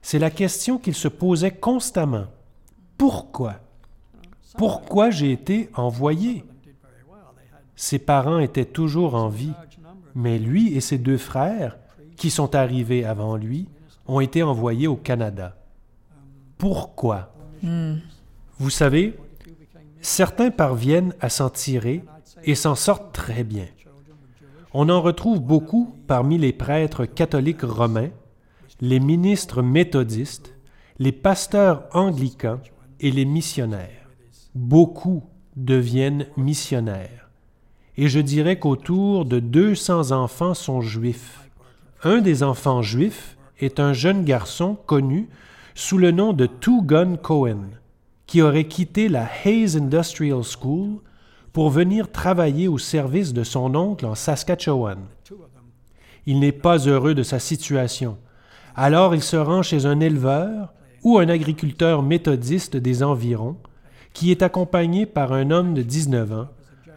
C'est 0.00 0.18
la 0.18 0.30
question 0.30 0.78
qu'il 0.78 0.94
se 0.94 1.08
posait 1.08 1.50
constamment. 1.50 2.28
Pourquoi? 2.96 3.56
Pourquoi 4.56 5.10
j'ai 5.10 5.32
été 5.32 5.68
envoyé? 5.74 6.44
Ses 7.76 7.98
parents 7.98 8.38
étaient 8.38 8.64
toujours 8.64 9.14
en 9.14 9.28
vie, 9.28 9.54
mais 10.14 10.38
lui 10.38 10.74
et 10.74 10.80
ses 10.80 10.98
deux 10.98 11.18
frères, 11.18 11.78
qui 12.16 12.30
sont 12.30 12.54
arrivés 12.54 13.04
avant 13.04 13.36
lui, 13.36 13.68
ont 14.06 14.20
été 14.20 14.42
envoyés 14.42 14.86
au 14.86 14.96
Canada. 14.96 15.56
Pourquoi? 16.58 17.34
Vous 18.58 18.70
savez, 18.70 19.18
certains 20.00 20.50
parviennent 20.50 21.14
à 21.20 21.28
s'en 21.28 21.50
tirer 21.50 22.04
et 22.44 22.54
s'en 22.54 22.74
sortent 22.74 23.12
très 23.12 23.44
bien. 23.44 23.66
On 24.74 24.88
en 24.88 25.00
retrouve 25.00 25.40
beaucoup 25.40 25.96
parmi 26.06 26.38
les 26.38 26.52
prêtres 26.52 27.04
catholiques 27.04 27.62
romains, 27.62 28.10
les 28.80 29.00
ministres 29.00 29.62
méthodistes, 29.62 30.54
les 30.98 31.12
pasteurs 31.12 31.84
anglicans 31.92 32.60
et 33.00 33.10
les 33.10 33.24
missionnaires. 33.24 34.08
Beaucoup 34.54 35.24
deviennent 35.56 36.26
missionnaires. 36.36 37.21
Et 37.98 38.08
je 38.08 38.20
dirais 38.20 38.58
qu'autour 38.58 39.24
de 39.24 39.38
200 39.38 40.12
enfants 40.12 40.54
sont 40.54 40.80
juifs. 40.80 41.48
Un 42.02 42.20
des 42.20 42.42
enfants 42.42 42.82
juifs 42.82 43.36
est 43.60 43.80
un 43.80 43.92
jeune 43.92 44.24
garçon 44.24 44.76
connu 44.86 45.28
sous 45.74 45.98
le 45.98 46.10
nom 46.10 46.32
de 46.32 46.46
Two 46.46 46.82
Gun 46.82 47.16
Cohen, 47.16 47.70
qui 48.26 48.40
aurait 48.42 48.64
quitté 48.64 49.08
la 49.08 49.28
Hayes 49.44 49.76
Industrial 49.76 50.42
School 50.42 51.00
pour 51.52 51.68
venir 51.68 52.10
travailler 52.10 52.66
au 52.66 52.78
service 52.78 53.34
de 53.34 53.44
son 53.44 53.74
oncle 53.74 54.06
en 54.06 54.14
Saskatchewan. 54.14 54.98
Il 56.24 56.40
n'est 56.40 56.52
pas 56.52 56.78
heureux 56.78 57.14
de 57.14 57.22
sa 57.22 57.38
situation. 57.38 58.16
Alors 58.74 59.14
il 59.14 59.22
se 59.22 59.36
rend 59.36 59.62
chez 59.62 59.84
un 59.84 60.00
éleveur 60.00 60.72
ou 61.02 61.18
un 61.18 61.28
agriculteur 61.28 62.02
méthodiste 62.02 62.76
des 62.76 63.02
environs, 63.02 63.56
qui 64.14 64.30
est 64.30 64.42
accompagné 64.42 65.04
par 65.04 65.32
un 65.32 65.50
homme 65.50 65.74
de 65.74 65.82
19 65.82 66.32
ans, 66.32 66.48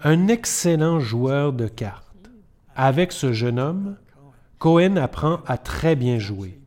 un 0.08 0.28
excellent 0.28 1.00
joueur 1.00 1.52
de 1.52 1.68
cartes. 1.68 2.30
Avec 2.76 3.12
ce 3.12 3.34
jeune 3.34 3.58
homme, 3.58 3.96
Cohen 4.60 4.98
apprend 4.98 5.40
à 5.48 5.58
très 5.58 5.96
bien 5.96 6.20
jouer, 6.20 6.60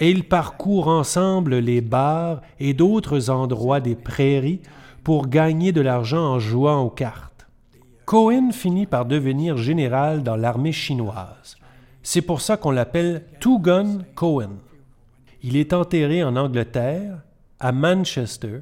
et 0.00 0.10
ils 0.10 0.26
parcourent 0.26 0.88
ensemble 0.88 1.56
les 1.56 1.82
bars 1.82 2.40
et 2.58 2.72
d'autres 2.72 3.28
endroits 3.28 3.80
des 3.80 3.94
prairies 3.94 4.62
pour 5.04 5.28
gagner 5.28 5.70
de 5.70 5.82
l'argent 5.82 6.32
en 6.32 6.38
jouant 6.38 6.80
aux 6.80 6.88
cartes. 6.88 7.46
Cohen 8.06 8.52
finit 8.52 8.86
par 8.86 9.04
devenir 9.04 9.58
général 9.58 10.22
dans 10.22 10.36
l'armée 10.36 10.72
chinoise. 10.72 11.58
C'est 12.02 12.22
pour 12.22 12.40
ça 12.40 12.56
qu'on 12.56 12.70
l'appelle 12.70 13.22
Two 13.38 13.58
Gun 13.58 13.98
Cohen. 14.14 14.52
Il 15.42 15.58
est 15.58 15.74
enterré 15.74 16.24
en 16.24 16.36
Angleterre, 16.36 17.18
à 17.60 17.70
Manchester, 17.70 18.60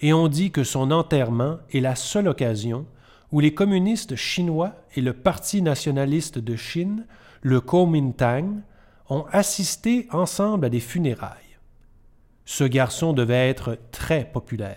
et 0.00 0.14
on 0.14 0.28
dit 0.28 0.52
que 0.52 0.64
son 0.64 0.90
enterrement 0.90 1.58
est 1.74 1.80
la 1.80 1.96
seule 1.96 2.28
occasion 2.28 2.86
où 3.32 3.40
les 3.40 3.54
communistes 3.54 4.16
chinois 4.16 4.74
et 4.94 5.00
le 5.00 5.12
Parti 5.12 5.62
nationaliste 5.62 6.38
de 6.38 6.56
Chine, 6.56 7.06
le 7.42 7.60
Kuomintang, 7.60 8.62
ont 9.10 9.24
assisté 9.32 10.06
ensemble 10.12 10.66
à 10.66 10.68
des 10.68 10.80
funérailles. 10.80 11.58
Ce 12.44 12.64
garçon 12.64 13.12
devait 13.12 13.48
être 13.48 13.78
très 13.92 14.24
populaire. 14.24 14.76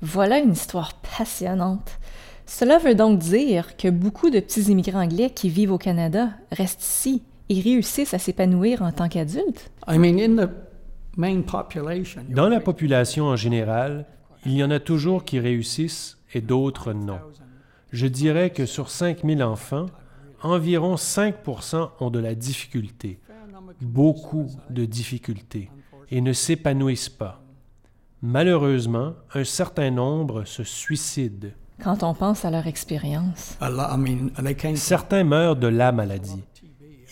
Voilà 0.00 0.38
une 0.38 0.52
histoire 0.52 0.94
passionnante. 0.94 1.98
Cela 2.46 2.78
veut 2.78 2.94
donc 2.94 3.18
dire 3.18 3.76
que 3.76 3.88
beaucoup 3.88 4.30
de 4.30 4.40
petits 4.40 4.62
immigrants 4.62 5.02
anglais 5.02 5.30
qui 5.30 5.50
vivent 5.50 5.72
au 5.72 5.78
Canada 5.78 6.30
restent 6.50 6.82
ici 6.82 7.22
et 7.48 7.60
réussissent 7.60 8.14
à 8.14 8.18
s'épanouir 8.18 8.82
en 8.82 8.92
tant 8.92 9.08
qu'adultes. 9.08 9.70
I 9.86 9.98
mean, 9.98 10.18
in 10.18 10.46
the 10.46 10.50
main 11.16 11.42
population, 11.42 12.22
Dans 12.28 12.48
la 12.48 12.60
population 12.60 13.26
en 13.26 13.36
général, 13.36 14.06
il 14.46 14.52
y 14.52 14.64
en 14.64 14.70
a 14.70 14.80
toujours 14.80 15.24
qui 15.24 15.38
réussissent 15.38 16.18
et 16.32 16.40
d'autres 16.40 16.92
non. 16.92 17.18
Je 17.90 18.06
dirais 18.06 18.50
que 18.50 18.66
sur 18.66 18.90
5000 18.90 19.42
enfants, 19.42 19.86
environ 20.42 20.94
5% 20.94 21.90
ont 22.00 22.10
de 22.10 22.18
la 22.18 22.34
difficulté, 22.34 23.18
beaucoup 23.80 24.48
de 24.70 24.84
difficultés, 24.84 25.70
et 26.10 26.20
ne 26.20 26.32
s'épanouissent 26.32 27.08
pas. 27.08 27.42
Malheureusement, 28.22 29.14
un 29.34 29.44
certain 29.44 29.90
nombre 29.90 30.44
se 30.44 30.62
suicident. 30.62 31.48
Quand 31.82 32.02
on 32.02 32.14
pense 32.14 32.44
à 32.44 32.50
leur 32.50 32.66
expérience. 32.66 33.56
Certains 34.74 35.24
meurent 35.24 35.56
de 35.56 35.66
la 35.66 35.92
maladie. 35.92 36.42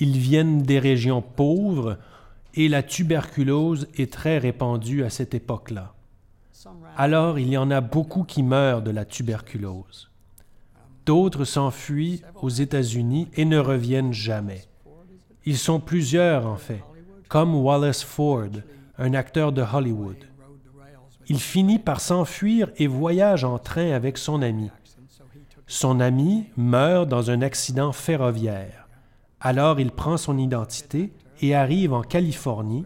Ils 0.01 0.19
viennent 0.19 0.63
des 0.63 0.79
régions 0.79 1.23
pauvres 1.23 1.97
et 2.55 2.69
la 2.69 2.83
tuberculose 2.83 3.89
est 3.97 4.13
très 4.13 4.39
répandue 4.39 5.05
à 5.05 5.11
cette 5.11 5.35
époque-là. 5.35 5.95
Alors 6.97 7.39
il 7.39 7.49
y 7.49 7.57
en 7.57 7.71
a 7.71 7.81
beaucoup 7.81 8.25
qui 8.25 8.43
meurent 8.43 8.83
de 8.83 8.91
la 8.91 9.05
tuberculose. 9.05 10.11
D'autres 11.09 11.47
s'enfuient 11.47 12.21
aux 12.43 12.51
États-Unis 12.51 13.29
et 13.33 13.47
ne 13.47 13.57
reviennent 13.57 14.13
jamais. 14.13 14.65
Ils 15.47 15.57
sont 15.57 15.81
plusieurs 15.81 16.47
en 16.47 16.59
fait, 16.59 16.85
comme 17.29 17.55
Wallace 17.55 18.03
Ford, 18.03 18.51
un 18.99 19.15
acteur 19.15 19.53
de 19.53 19.63
Hollywood. 19.63 20.19
Il 21.29 21.39
finit 21.39 21.79
par 21.79 22.03
s'enfuir 22.03 22.69
et 22.77 22.87
voyage 22.87 23.43
en 23.43 23.59
train 23.59 23.93
avec 23.93 24.19
son 24.19 24.43
ami. 24.43 24.71
Son 25.67 25.99
ami 26.01 26.45
meurt 26.59 27.09
dans 27.09 27.31
un 27.31 27.41
accident 27.41 27.93
ferroviaire. 27.93 28.87
Alors 29.41 29.81
il 29.81 29.93
prend 29.93 30.19
son 30.19 30.37
identité 30.37 31.11
et 31.41 31.55
arrive 31.55 31.95
en 31.95 32.03
Californie, 32.03 32.85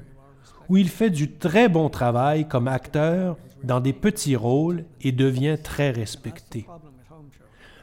où 0.69 0.77
il 0.77 0.89
fait 0.89 1.11
du 1.11 1.33
très 1.33 1.69
bon 1.69 1.89
travail 1.89 2.47
comme 2.47 2.69
acteur 2.69 3.37
dans 3.65 3.81
des 3.81 3.93
petits 3.93 4.37
rôles 4.37 4.85
et 5.01 5.11
devient 5.11 5.57
très 5.61 5.91
respecté. 5.91 6.69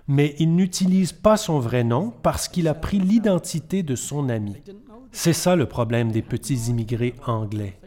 Mais 0.09 0.35
il 0.39 0.55
n'utilise 0.55 1.13
pas 1.13 1.37
son 1.37 1.59
vrai 1.59 1.83
nom 1.83 2.11
parce 2.23 2.47
qu'il 2.47 2.67
a 2.67 2.73
pris 2.73 2.97
l'identité 2.97 3.83
de 3.83 3.95
son 3.95 4.27
ami. 4.27 4.55
C'est 5.11 5.33
ça 5.33 5.55
le 5.55 5.67
problème 5.67 6.11
des 6.11 6.23
petits 6.23 6.67
immigrés 6.69 7.13
anglais. 7.27 7.79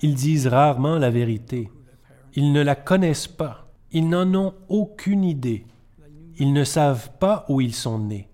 Ils 0.00 0.14
disent 0.14 0.46
rarement 0.46 0.96
la 0.96 1.10
vérité. 1.10 1.68
Ils 2.34 2.52
ne 2.52 2.62
la 2.62 2.76
connaissent 2.76 3.26
pas. 3.26 3.68
Ils 3.90 4.08
n'en 4.08 4.32
ont 4.34 4.54
aucune 4.68 5.24
idée. 5.24 5.66
Ils 6.38 6.52
ne 6.52 6.62
savent 6.62 7.10
pas 7.18 7.44
où 7.48 7.60
ils 7.60 7.74
sont 7.74 7.98
nés. 7.98 8.28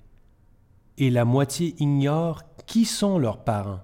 Et 0.98 1.08
la 1.08 1.24
moitié 1.24 1.74
ignore 1.78 2.42
qui 2.66 2.84
sont 2.84 3.18
leurs 3.18 3.42
parents. 3.44 3.80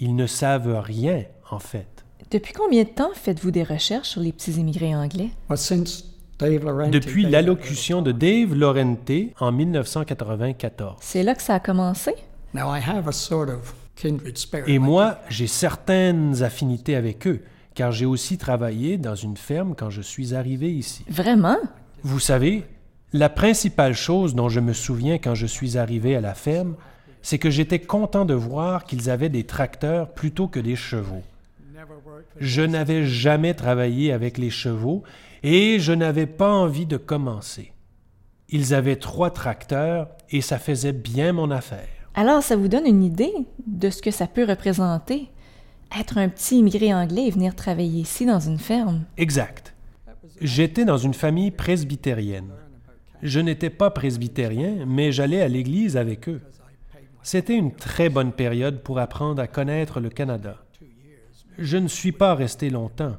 Ils 0.00 0.16
ne 0.16 0.26
savent 0.26 0.80
rien, 0.80 1.24
en 1.48 1.60
fait. 1.60 2.04
Depuis 2.32 2.54
combien 2.54 2.82
de 2.82 2.88
temps 2.88 3.12
faites-vous 3.14 3.52
des 3.52 3.62
recherches 3.62 4.08
sur 4.08 4.20
les 4.20 4.32
petits 4.32 4.52
immigrés 4.52 4.96
anglais? 4.96 5.30
well, 5.48 5.56
since. 5.58 6.11
Depuis 6.90 7.22
Dave 7.22 7.32
l'allocution 7.32 8.02
de 8.02 8.12
Dave 8.12 8.54
Laurenti 8.54 9.32
en 9.38 9.52
1994. 9.52 10.96
C'est 11.00 11.22
là 11.22 11.34
que 11.34 11.42
ça 11.42 11.54
a 11.54 11.60
commencé? 11.60 12.14
Now, 12.54 12.74
I 12.74 12.80
have 12.86 13.08
a 13.08 13.12
sort 13.12 13.48
of 13.48 13.74
kindred 13.96 14.36
spirit. 14.36 14.70
Et 14.70 14.78
moi, 14.78 15.18
j'ai 15.28 15.46
certaines 15.46 16.42
affinités 16.42 16.96
avec 16.96 17.26
eux, 17.26 17.40
car 17.74 17.92
j'ai 17.92 18.06
aussi 18.06 18.38
travaillé 18.38 18.98
dans 18.98 19.14
une 19.14 19.36
ferme 19.36 19.74
quand 19.76 19.90
je 19.90 20.02
suis 20.02 20.34
arrivé 20.34 20.70
ici. 20.72 21.04
Vraiment? 21.08 21.58
Vous 22.02 22.20
savez, 22.20 22.64
la 23.12 23.28
principale 23.28 23.94
chose 23.94 24.34
dont 24.34 24.48
je 24.48 24.60
me 24.60 24.72
souviens 24.72 25.18
quand 25.18 25.34
je 25.34 25.46
suis 25.46 25.78
arrivé 25.78 26.16
à 26.16 26.20
la 26.20 26.34
ferme, 26.34 26.74
c'est 27.22 27.38
que 27.38 27.50
j'étais 27.50 27.78
content 27.78 28.24
de 28.24 28.34
voir 28.34 28.84
qu'ils 28.84 29.08
avaient 29.08 29.28
des 29.28 29.44
tracteurs 29.44 30.08
plutôt 30.08 30.48
que 30.48 30.60
des 30.60 30.76
chevaux. 30.76 31.22
Je 32.38 32.62
n'avais 32.62 33.04
jamais 33.04 33.54
travaillé 33.54 34.12
avec 34.12 34.38
les 34.38 34.50
chevaux 34.50 35.02
et 35.42 35.78
je 35.80 35.92
n'avais 35.92 36.26
pas 36.26 36.52
envie 36.52 36.86
de 36.86 36.96
commencer. 36.96 37.72
Ils 38.48 38.74
avaient 38.74 38.96
trois 38.96 39.30
tracteurs 39.30 40.08
et 40.30 40.40
ça 40.40 40.58
faisait 40.58 40.92
bien 40.92 41.32
mon 41.32 41.50
affaire. 41.50 41.88
Alors, 42.14 42.42
ça 42.42 42.56
vous 42.56 42.68
donne 42.68 42.86
une 42.86 43.02
idée 43.02 43.32
de 43.66 43.88
ce 43.88 44.02
que 44.02 44.10
ça 44.10 44.26
peut 44.26 44.44
représenter, 44.44 45.30
être 45.98 46.18
un 46.18 46.28
petit 46.28 46.58
immigré 46.58 46.92
anglais 46.92 47.26
et 47.26 47.30
venir 47.30 47.54
travailler 47.54 48.00
ici 48.00 48.26
dans 48.26 48.40
une 48.40 48.58
ferme? 48.58 49.04
Exact. 49.16 49.74
J'étais 50.40 50.84
dans 50.84 50.98
une 50.98 51.14
famille 51.14 51.50
presbytérienne. 51.50 52.52
Je 53.22 53.40
n'étais 53.40 53.70
pas 53.70 53.90
presbytérien, 53.90 54.84
mais 54.86 55.12
j'allais 55.12 55.40
à 55.40 55.48
l'église 55.48 55.96
avec 55.96 56.28
eux. 56.28 56.42
C'était 57.22 57.56
une 57.56 57.72
très 57.72 58.08
bonne 58.08 58.32
période 58.32 58.82
pour 58.82 58.98
apprendre 58.98 59.40
à 59.40 59.46
connaître 59.46 60.00
le 60.00 60.10
Canada. 60.10 60.56
Je 61.58 61.76
ne 61.76 61.88
suis 61.88 62.12
pas 62.12 62.34
resté 62.34 62.70
longtemps, 62.70 63.16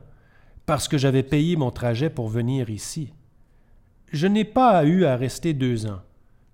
parce 0.66 0.88
que 0.88 0.98
j'avais 0.98 1.24
payé 1.24 1.56
mon 1.56 1.70
trajet 1.70 2.10
pour 2.10 2.30
venir 2.30 2.70
ici. 2.70 3.14
Je 4.12 4.28
n'ai 4.28 4.44
pas 4.44 4.84
eu 4.86 5.06
à 5.06 5.16
rester 5.16 5.54
deux 5.54 5.86
ans, 5.86 6.02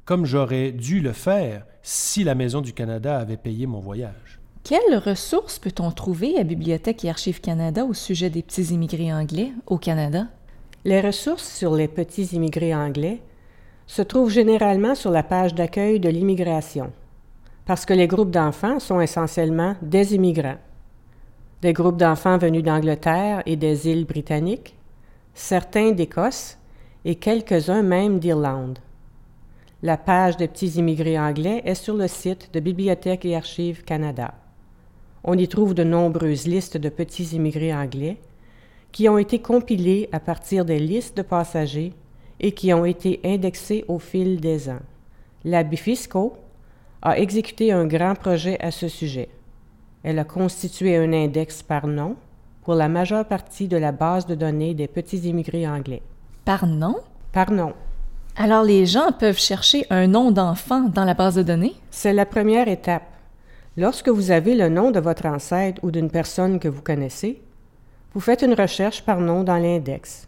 comme 0.03 0.25
j'aurais 0.25 0.71
dû 0.71 0.99
le 0.99 1.13
faire 1.13 1.65
si 1.81 2.23
la 2.23 2.35
Maison 2.35 2.61
du 2.61 2.73
Canada 2.73 3.17
avait 3.17 3.37
payé 3.37 3.65
mon 3.65 3.79
voyage. 3.79 4.39
Quelles 4.63 4.97
ressources 4.97 5.57
peut-on 5.57 5.91
trouver 5.91 6.37
à 6.37 6.43
Bibliothèque 6.43 7.05
et 7.05 7.09
Archives 7.09 7.41
Canada 7.41 7.85
au 7.85 7.93
sujet 7.93 8.29
des 8.29 8.43
petits 8.43 8.73
immigrés 8.73 9.13
anglais 9.13 9.51
au 9.65 9.77
Canada? 9.77 10.27
Les 10.83 11.01
ressources 11.01 11.47
sur 11.47 11.75
les 11.75 11.87
petits 11.87 12.35
immigrés 12.35 12.75
anglais 12.75 13.21
se 13.87 14.01
trouvent 14.01 14.29
généralement 14.29 14.95
sur 14.95 15.11
la 15.11 15.23
page 15.23 15.55
d'accueil 15.55 15.99
de 15.99 16.09
l'immigration, 16.09 16.91
parce 17.65 17.85
que 17.85 17.93
les 17.93 18.07
groupes 18.07 18.31
d'enfants 18.31 18.79
sont 18.79 18.99
essentiellement 18.99 19.75
des 19.81 20.13
immigrants. 20.13 20.57
Des 21.61 21.73
groupes 21.73 21.97
d'enfants 21.97 22.37
venus 22.37 22.63
d'Angleterre 22.63 23.43
et 23.45 23.57
des 23.57 23.89
îles 23.89 24.05
britanniques, 24.05 24.77
certains 25.33 25.91
d'Écosse 25.91 26.57
et 27.03 27.15
quelques-uns 27.15 27.81
même 27.81 28.19
d'Irlande. 28.19 28.79
La 29.83 29.97
page 29.97 30.37
des 30.37 30.47
petits 30.47 30.77
immigrés 30.77 31.19
anglais 31.19 31.61
est 31.65 31.75
sur 31.75 31.95
le 31.95 32.07
site 32.07 32.49
de 32.53 32.61
Bibliothèque 32.61 33.25
et 33.25 33.35
Archives 33.35 33.83
Canada. 33.83 34.33
On 35.25 35.37
y 35.37 35.49
trouve 35.49 35.73
de 35.73 35.83
nombreuses 35.83 36.47
listes 36.47 36.77
de 36.77 36.87
petits 36.87 37.35
immigrés 37.35 37.73
anglais 37.73 38.15
qui 38.93 39.09
ont 39.09 39.17
été 39.17 39.39
compilées 39.39 40.07
à 40.13 40.21
partir 40.21 40.63
des 40.63 40.79
listes 40.79 41.17
de 41.17 41.23
passagers 41.23 41.91
et 42.39 42.53
qui 42.53 42.73
ont 42.73 42.85
été 42.85 43.19
indexées 43.25 43.83
au 43.89 43.99
fil 43.99 44.39
des 44.39 44.69
ans. 44.69 44.79
La 45.43 45.63
Bifisco 45.63 46.37
a 47.01 47.19
exécuté 47.19 47.73
un 47.73 47.85
grand 47.85 48.15
projet 48.15 48.57
à 48.61 48.71
ce 48.71 48.87
sujet. 48.87 49.27
Elle 50.03 50.19
a 50.19 50.23
constitué 50.23 50.95
un 50.95 51.11
index 51.11 51.61
par 51.61 51.87
nom 51.87 52.15
pour 52.63 52.75
la 52.75 52.87
majeure 52.87 53.25
partie 53.25 53.67
de 53.67 53.77
la 53.77 53.91
base 53.91 54.25
de 54.25 54.35
données 54.35 54.73
des 54.73 54.87
petits 54.87 55.27
immigrés 55.27 55.67
anglais. 55.67 56.01
Par 56.45 56.65
nom? 56.65 56.95
Par 57.31 57.51
nom. 57.51 57.73
Alors 58.35 58.63
les 58.63 58.85
gens 58.85 59.11
peuvent 59.11 59.39
chercher 59.39 59.85
un 59.89 60.07
nom 60.07 60.31
d'enfant 60.31 60.83
dans 60.83 61.03
la 61.03 61.13
base 61.13 61.35
de 61.35 61.43
données? 61.43 61.75
C'est 61.91 62.13
la 62.13 62.25
première 62.25 62.67
étape. 62.67 63.03
Lorsque 63.75 64.09
vous 64.09 64.31
avez 64.31 64.55
le 64.55 64.69
nom 64.69 64.91
de 64.91 64.99
votre 64.99 65.25
ancêtre 65.25 65.83
ou 65.83 65.91
d'une 65.91 66.09
personne 66.09 66.59
que 66.59 66.67
vous 66.67 66.81
connaissez, 66.81 67.41
vous 68.13 68.19
faites 68.19 68.41
une 68.41 68.53
recherche 68.53 69.03
par 69.03 69.19
nom 69.19 69.43
dans 69.43 69.57
l'index. 69.57 70.27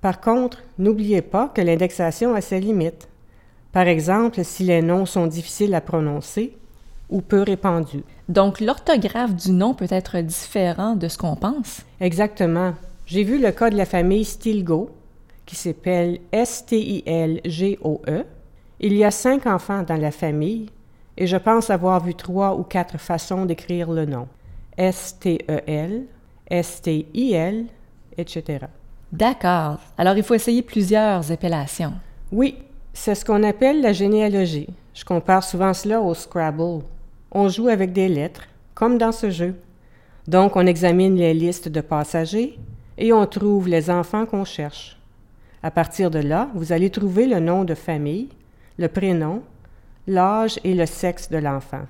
Par 0.00 0.20
contre, 0.20 0.62
n'oubliez 0.78 1.22
pas 1.22 1.48
que 1.48 1.60
l'indexation 1.60 2.34
a 2.34 2.40
ses 2.40 2.60
limites. 2.60 3.08
Par 3.72 3.86
exemple, 3.86 4.44
si 4.44 4.64
les 4.64 4.80
noms 4.80 5.06
sont 5.06 5.26
difficiles 5.26 5.74
à 5.74 5.80
prononcer 5.80 6.56
ou 7.10 7.20
peu 7.20 7.42
répandus. 7.42 8.04
Donc 8.28 8.60
l'orthographe 8.60 9.34
du 9.34 9.52
nom 9.52 9.72
peut 9.72 9.88
être 9.90 10.18
différent 10.18 10.94
de 10.96 11.08
ce 11.08 11.16
qu'on 11.16 11.36
pense? 11.36 11.80
Exactement. 12.00 12.74
J'ai 13.06 13.24
vu 13.24 13.40
le 13.40 13.52
cas 13.52 13.70
de 13.70 13.76
la 13.76 13.86
famille 13.86 14.24
Stilgo, 14.24 14.90
qui 15.46 15.56
s'appelle 15.56 16.18
S-T-I-L-G-O-E. 16.30 18.24
Il 18.80 18.92
y 18.92 19.02
a 19.02 19.10
cinq 19.10 19.46
enfants 19.46 19.82
dans 19.82 19.96
la 19.96 20.10
famille 20.10 20.66
et 21.16 21.26
je 21.26 21.38
pense 21.38 21.70
avoir 21.70 22.04
vu 22.04 22.14
trois 22.14 22.54
ou 22.54 22.64
quatre 22.64 22.98
façons 22.98 23.46
d'écrire 23.46 23.90
le 23.90 24.04
nom. 24.04 24.28
S-T-E-L, 24.76 26.04
S-T-I-L, 26.48 27.64
etc. 28.18 28.66
D'accord. 29.10 29.78
Alors 29.96 30.18
il 30.18 30.22
faut 30.22 30.34
essayer 30.34 30.60
plusieurs 30.60 31.32
appellations. 31.32 31.94
Oui, 32.30 32.58
c'est 32.92 33.14
ce 33.14 33.24
qu'on 33.24 33.42
appelle 33.42 33.80
la 33.80 33.94
généalogie. 33.94 34.68
Je 34.92 35.04
compare 35.06 35.42
souvent 35.42 35.72
cela 35.72 36.02
au 36.02 36.12
Scrabble. 36.12 36.82
On 37.30 37.48
joue 37.48 37.68
avec 37.68 37.92
des 37.92 38.08
lettres, 38.08 38.44
comme 38.74 38.96
dans 38.96 39.12
ce 39.12 39.30
jeu. 39.30 39.54
Donc 40.26 40.56
on 40.56 40.66
examine 40.66 41.16
les 41.16 41.34
listes 41.34 41.68
de 41.68 41.80
passagers 41.80 42.58
et 42.96 43.12
on 43.12 43.26
trouve 43.26 43.68
les 43.68 43.90
enfants 43.90 44.26
qu'on 44.26 44.44
cherche. 44.44 44.98
À 45.62 45.70
partir 45.70 46.10
de 46.10 46.18
là, 46.18 46.48
vous 46.54 46.72
allez 46.72 46.90
trouver 46.90 47.26
le 47.26 47.40
nom 47.40 47.64
de 47.64 47.74
famille, 47.74 48.28
le 48.78 48.88
prénom, 48.88 49.42
l'âge 50.06 50.58
et 50.64 50.74
le 50.74 50.86
sexe 50.86 51.30
de 51.30 51.38
l'enfant, 51.38 51.82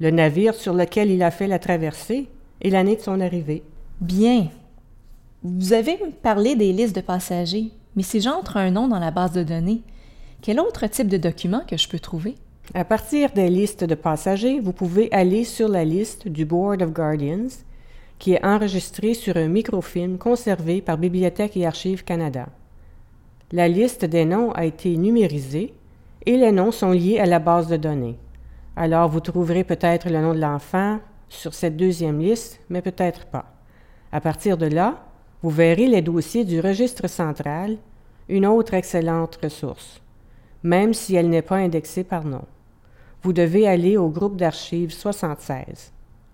le 0.00 0.10
navire 0.10 0.54
sur 0.54 0.74
lequel 0.74 1.10
il 1.10 1.22
a 1.22 1.30
fait 1.30 1.46
la 1.46 1.58
traversée 1.58 2.28
et 2.60 2.70
l'année 2.70 2.96
de 2.96 3.00
son 3.00 3.20
arrivée. 3.20 3.62
Bien. 4.00 4.48
Vous 5.42 5.72
avez 5.72 5.98
parlé 6.22 6.56
des 6.56 6.72
listes 6.72 6.96
de 6.96 7.00
passagers, 7.00 7.70
mais 7.96 8.02
si 8.02 8.20
j'entre 8.20 8.56
un 8.56 8.70
nom 8.70 8.88
dans 8.88 8.98
la 8.98 9.10
base 9.10 9.32
de 9.32 9.42
données, 9.42 9.82
quel 10.42 10.60
autre 10.60 10.86
type 10.88 11.08
de 11.08 11.16
document 11.16 11.62
que 11.66 11.76
je 11.76 11.88
peux 11.88 11.98
trouver? 11.98 12.34
À 12.72 12.84
partir 12.84 13.30
des 13.32 13.50
listes 13.50 13.84
de 13.84 13.94
passagers, 13.94 14.58
vous 14.58 14.72
pouvez 14.72 15.12
aller 15.12 15.44
sur 15.44 15.68
la 15.68 15.84
liste 15.84 16.28
du 16.28 16.46
Board 16.46 16.80
of 16.80 16.92
Guardians, 16.92 17.62
qui 18.18 18.32
est 18.32 18.44
enregistrée 18.44 19.12
sur 19.12 19.36
un 19.36 19.48
microfilm 19.48 20.16
conservé 20.16 20.80
par 20.80 20.96
Bibliothèque 20.96 21.58
et 21.58 21.66
Archives 21.66 22.04
Canada. 22.04 22.48
La 23.52 23.68
liste 23.68 24.06
des 24.06 24.24
noms 24.24 24.50
a 24.52 24.64
été 24.64 24.96
numérisée 24.96 25.74
et 26.24 26.36
les 26.36 26.52
noms 26.52 26.72
sont 26.72 26.92
liés 26.92 27.18
à 27.18 27.26
la 27.26 27.38
base 27.38 27.68
de 27.68 27.76
données. 27.76 28.18
Alors 28.76 29.10
vous 29.10 29.20
trouverez 29.20 29.62
peut-être 29.62 30.08
le 30.08 30.20
nom 30.20 30.32
de 30.32 30.40
l'enfant 30.40 30.98
sur 31.28 31.52
cette 31.52 31.76
deuxième 31.76 32.18
liste, 32.18 32.60
mais 32.70 32.80
peut-être 32.80 33.26
pas. 33.26 33.44
À 34.10 34.20
partir 34.20 34.56
de 34.56 34.66
là, 34.66 35.04
vous 35.42 35.50
verrez 35.50 35.86
les 35.86 36.02
dossiers 36.02 36.44
du 36.44 36.60
registre 36.60 37.08
central, 37.08 37.76
une 38.28 38.46
autre 38.46 38.72
excellente 38.72 39.38
ressource, 39.42 40.00
même 40.64 40.94
si 40.94 41.14
elle 41.14 41.28
n'est 41.28 41.42
pas 41.42 41.56
indexée 41.56 42.02
par 42.02 42.24
nom. 42.24 42.44
Vous 43.22 43.32
devez 43.32 43.68
aller 43.68 43.96
au 43.96 44.08
groupe 44.08 44.36
d'archives 44.36 44.92
76, 44.92 45.92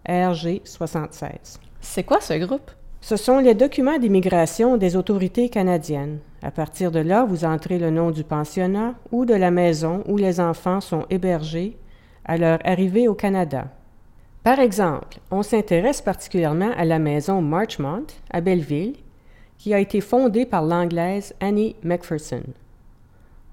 RG 0.08 0.62
76. 0.64 1.60
C'est 1.80 2.04
quoi 2.04 2.20
ce 2.20 2.34
groupe? 2.34 2.70
Ce 3.00 3.16
sont 3.16 3.38
les 3.38 3.54
documents 3.54 3.98
d'immigration 3.98 4.76
des 4.76 4.94
autorités 4.94 5.48
canadiennes. 5.48 6.20
À 6.42 6.50
partir 6.50 6.90
de 6.90 7.00
là, 7.00 7.24
vous 7.24 7.44
entrez 7.44 7.78
le 7.78 7.90
nom 7.90 8.10
du 8.10 8.24
pensionnat 8.24 8.94
ou 9.10 9.24
de 9.24 9.34
la 9.34 9.50
maison 9.50 10.04
où 10.06 10.16
les 10.16 10.38
enfants 10.38 10.80
sont 10.80 11.06
hébergés 11.10 11.76
à 12.24 12.36
leur 12.36 12.58
arrivée 12.64 13.08
au 13.08 13.14
Canada. 13.14 13.68
Par 14.44 14.58
exemple, 14.58 15.18
on 15.30 15.42
s'intéresse 15.42 16.02
particulièrement 16.02 16.70
à 16.76 16.84
la 16.84 16.98
maison 16.98 17.42
Marchmont 17.42 18.06
à 18.30 18.40
Belleville, 18.40 18.96
qui 19.58 19.74
a 19.74 19.80
été 19.80 20.00
fondée 20.00 20.46
par 20.46 20.62
l'anglaise 20.62 21.34
Annie 21.40 21.76
Macpherson. 21.82 22.42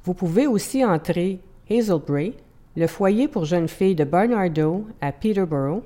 Vous 0.08 0.14
pouvez 0.14 0.48
aussi 0.48 0.86
entrer 0.86 1.42
Hazelbrae, 1.70 2.32
le 2.78 2.88
foyer 2.88 3.28
pour 3.28 3.44
jeunes 3.44 3.68
filles 3.68 3.94
de 3.94 4.06
Barnardo 4.06 4.86
à 5.02 5.12
Peterborough, 5.12 5.84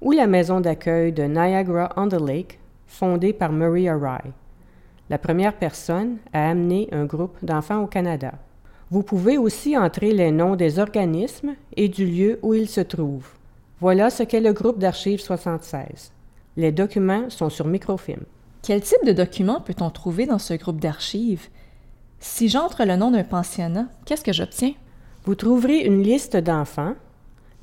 ou 0.00 0.10
la 0.10 0.26
maison 0.26 0.60
d'accueil 0.60 1.12
de 1.12 1.22
Niagara-on-the-Lake, 1.22 2.58
fondée 2.88 3.32
par 3.32 3.52
Maria 3.52 3.94
Rye, 3.96 4.32
la 5.08 5.18
première 5.18 5.56
personne 5.56 6.16
à 6.32 6.50
amener 6.50 6.88
un 6.90 7.04
groupe 7.04 7.36
d'enfants 7.44 7.84
au 7.84 7.86
Canada. 7.86 8.32
Vous 8.90 9.04
pouvez 9.04 9.38
aussi 9.38 9.78
entrer 9.78 10.10
les 10.10 10.32
noms 10.32 10.56
des 10.56 10.80
organismes 10.80 11.54
et 11.76 11.88
du 11.88 12.06
lieu 12.06 12.40
où 12.42 12.54
ils 12.54 12.68
se 12.68 12.80
trouvent. 12.80 13.34
Voilà 13.78 14.10
ce 14.10 14.24
qu'est 14.24 14.40
le 14.40 14.52
groupe 14.52 14.80
d'archives 14.80 15.20
76. 15.20 16.10
Les 16.56 16.72
documents 16.72 17.30
sont 17.30 17.50
sur 17.50 17.68
microfilm. 17.68 18.24
Quel 18.62 18.80
type 18.80 19.06
de 19.06 19.12
documents 19.12 19.60
peut-on 19.60 19.90
trouver 19.90 20.26
dans 20.26 20.40
ce 20.40 20.54
groupe 20.54 20.80
d'archives? 20.80 21.50
Si 22.26 22.48
j'entre 22.48 22.86
le 22.86 22.96
nom 22.96 23.10
d'un 23.10 23.22
pensionnat, 23.22 23.86
qu'est-ce 24.06 24.24
que 24.24 24.32
j'obtiens? 24.32 24.72
Vous 25.24 25.34
trouverez 25.34 25.80
une 25.80 26.02
liste 26.02 26.38
d'enfants, 26.38 26.94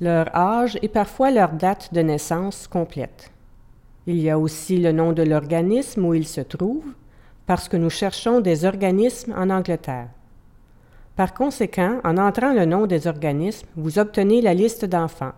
leur 0.00 0.34
âge 0.36 0.78
et 0.82 0.88
parfois 0.88 1.32
leur 1.32 1.50
date 1.50 1.92
de 1.92 2.00
naissance 2.00 2.68
complète. 2.68 3.32
Il 4.06 4.18
y 4.18 4.30
a 4.30 4.38
aussi 4.38 4.78
le 4.78 4.92
nom 4.92 5.12
de 5.12 5.24
l'organisme 5.24 6.04
où 6.06 6.14
ils 6.14 6.28
se 6.28 6.40
trouvent, 6.40 6.94
parce 7.44 7.68
que 7.68 7.76
nous 7.76 7.90
cherchons 7.90 8.40
des 8.40 8.64
organismes 8.64 9.34
en 9.36 9.50
Angleterre. 9.50 10.10
Par 11.16 11.34
conséquent, 11.34 11.98
en 12.04 12.16
entrant 12.16 12.54
le 12.54 12.64
nom 12.64 12.86
des 12.86 13.08
organismes, 13.08 13.66
vous 13.76 13.98
obtenez 13.98 14.40
la 14.40 14.54
liste 14.54 14.84
d'enfants, 14.84 15.34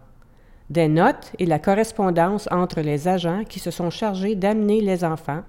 des 0.69 0.87
notes 0.87 1.33
et 1.39 1.47
la 1.47 1.59
correspondance 1.59 2.47
entre 2.53 2.83
les 2.83 3.09
agents 3.09 3.45
qui 3.49 3.59
se 3.59 3.71
sont 3.71 3.91
chargés 3.91 4.35
d'amener 4.35 4.83
les 4.83 5.03
enfants. 5.03 5.45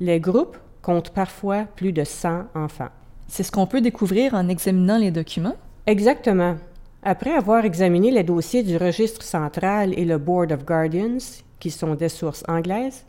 Les 0.00 0.20
groupes 0.20 0.56
comptent 0.86 1.10
parfois 1.10 1.64
plus 1.64 1.90
de 1.90 2.04
100 2.04 2.44
enfants. 2.54 2.90
C'est 3.26 3.42
ce 3.42 3.50
qu'on 3.50 3.66
peut 3.66 3.80
découvrir 3.80 4.34
en 4.34 4.48
examinant 4.48 4.98
les 4.98 5.10
documents? 5.10 5.56
Exactement. 5.84 6.54
Après 7.02 7.32
avoir 7.32 7.64
examiné 7.64 8.12
les 8.12 8.22
dossiers 8.22 8.62
du 8.62 8.76
registre 8.76 9.24
central 9.24 9.98
et 9.98 10.04
le 10.04 10.18
Board 10.18 10.52
of 10.52 10.64
Guardians, 10.64 11.42
qui 11.58 11.72
sont 11.72 11.96
des 11.96 12.08
sources 12.08 12.44
anglaises, 12.46 13.04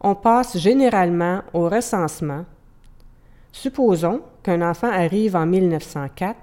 on 0.00 0.14
passe 0.14 0.56
généralement 0.56 1.42
au 1.52 1.68
recensement. 1.68 2.44
Supposons 3.50 4.20
qu'un 4.44 4.62
enfant 4.62 4.90
arrive 4.92 5.34
en 5.34 5.46
1904. 5.46 6.36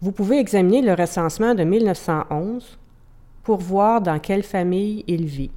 Vous 0.00 0.12
pouvez 0.12 0.38
examiner 0.38 0.80
le 0.80 0.94
recensement 0.94 1.54
de 1.54 1.64
1911 1.64 2.78
pour 3.42 3.58
voir 3.58 4.00
dans 4.00 4.18
quelle 4.18 4.42
famille 4.42 5.04
il 5.06 5.26
vit. 5.26 5.50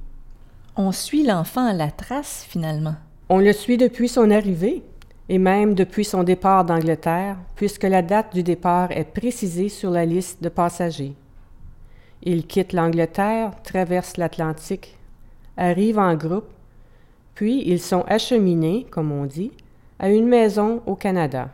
On 0.76 0.92
suit 0.92 1.24
l'enfant 1.24 1.66
à 1.66 1.72
la 1.72 1.90
trace 1.90 2.44
finalement. 2.46 2.96
On 3.28 3.38
le 3.38 3.52
suit 3.52 3.76
depuis 3.76 4.08
son 4.08 4.30
arrivée 4.30 4.82
et 5.28 5.38
même 5.38 5.74
depuis 5.74 6.04
son 6.04 6.22
départ 6.24 6.64
d'Angleterre, 6.64 7.36
puisque 7.56 7.84
la 7.84 8.02
date 8.02 8.34
du 8.34 8.42
départ 8.42 8.90
est 8.90 9.04
précisée 9.04 9.68
sur 9.68 9.90
la 9.90 10.04
liste 10.04 10.42
de 10.42 10.48
passagers. 10.48 11.14
Il 12.22 12.46
quitte 12.46 12.72
l'Angleterre, 12.72 13.52
traverse 13.62 14.16
l'Atlantique, 14.16 14.98
arrive 15.56 15.98
en 15.98 16.14
groupe, 16.14 16.50
puis 17.34 17.62
ils 17.66 17.80
sont 17.80 18.04
acheminés, 18.08 18.86
comme 18.90 19.10
on 19.10 19.24
dit, 19.24 19.52
à 19.98 20.10
une 20.10 20.26
maison 20.26 20.82
au 20.86 20.94
Canada. 20.94 21.48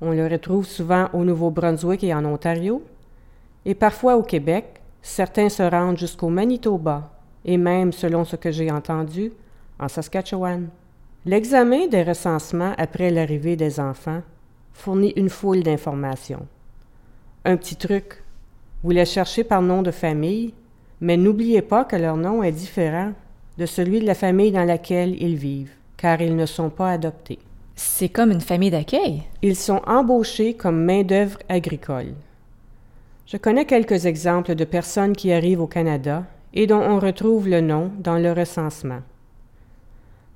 On 0.00 0.12
le 0.12 0.26
retrouve 0.26 0.66
souvent 0.66 1.08
au 1.12 1.24
Nouveau-Brunswick 1.24 2.02
et 2.04 2.14
en 2.14 2.24
Ontario, 2.24 2.82
et 3.64 3.74
parfois 3.74 4.16
au 4.16 4.22
Québec. 4.22 4.80
Certains 5.02 5.48
se 5.48 5.62
rendent 5.62 5.98
jusqu'au 5.98 6.28
Manitoba, 6.28 7.10
et 7.44 7.56
même, 7.56 7.92
selon 7.92 8.24
ce 8.24 8.36
que 8.36 8.50
j'ai 8.50 8.70
entendu, 8.70 9.32
en 9.80 9.88
Saskatchewan. 9.88 10.68
L'examen 11.26 11.86
des 11.86 12.02
recensements 12.02 12.74
après 12.78 13.10
l'arrivée 13.10 13.56
des 13.56 13.80
enfants 13.80 14.22
fournit 14.72 15.12
une 15.16 15.28
foule 15.28 15.62
d'informations. 15.62 16.46
Un 17.44 17.56
petit 17.56 17.76
truc, 17.76 18.22
vous 18.82 18.90
les 18.90 19.04
cherchez 19.04 19.44
par 19.44 19.62
nom 19.62 19.82
de 19.82 19.90
famille, 19.90 20.54
mais 21.00 21.16
n'oubliez 21.16 21.62
pas 21.62 21.84
que 21.84 21.96
leur 21.96 22.16
nom 22.16 22.42
est 22.42 22.52
différent 22.52 23.12
de 23.58 23.66
celui 23.66 24.00
de 24.00 24.06
la 24.06 24.14
famille 24.14 24.52
dans 24.52 24.64
laquelle 24.64 25.20
ils 25.20 25.36
vivent, 25.36 25.72
car 25.96 26.20
ils 26.20 26.36
ne 26.36 26.46
sont 26.46 26.70
pas 26.70 26.92
adoptés. 26.92 27.38
C'est 27.74 28.08
comme 28.10 28.30
une 28.30 28.40
famille 28.40 28.70
d'accueil. 28.70 29.22
Ils 29.42 29.56
sont 29.56 29.80
embauchés 29.86 30.54
comme 30.54 30.84
main-d'œuvre 30.84 31.38
agricole. 31.48 32.14
Je 33.26 33.36
connais 33.36 33.64
quelques 33.64 34.06
exemples 34.06 34.54
de 34.54 34.64
personnes 34.64 35.14
qui 35.14 35.32
arrivent 35.32 35.62
au 35.62 35.66
Canada 35.66 36.24
et 36.52 36.66
dont 36.66 36.82
on 36.82 36.98
retrouve 36.98 37.48
le 37.48 37.60
nom 37.60 37.90
dans 37.98 38.18
le 38.18 38.32
recensement. 38.32 39.00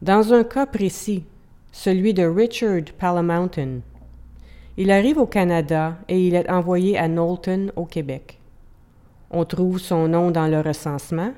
Dans 0.04 0.34
un 0.34 0.44
cas 0.44 0.66
précis, 0.66 1.24
celui 1.72 2.12
de 2.12 2.24
Richard 2.24 2.92
Palamountain, 2.98 3.78
il 4.76 4.90
arrive 4.90 5.16
au 5.16 5.24
Canada 5.24 5.96
et 6.10 6.26
il 6.26 6.34
est 6.34 6.50
envoyé 6.50 6.98
à 6.98 7.08
Knowlton, 7.08 7.72
au 7.74 7.86
Québec. 7.86 8.38
On 9.30 9.46
trouve 9.46 9.78
son 9.78 10.06
nom 10.06 10.30
dans 10.30 10.46
le 10.46 10.60
recensement 10.60 11.32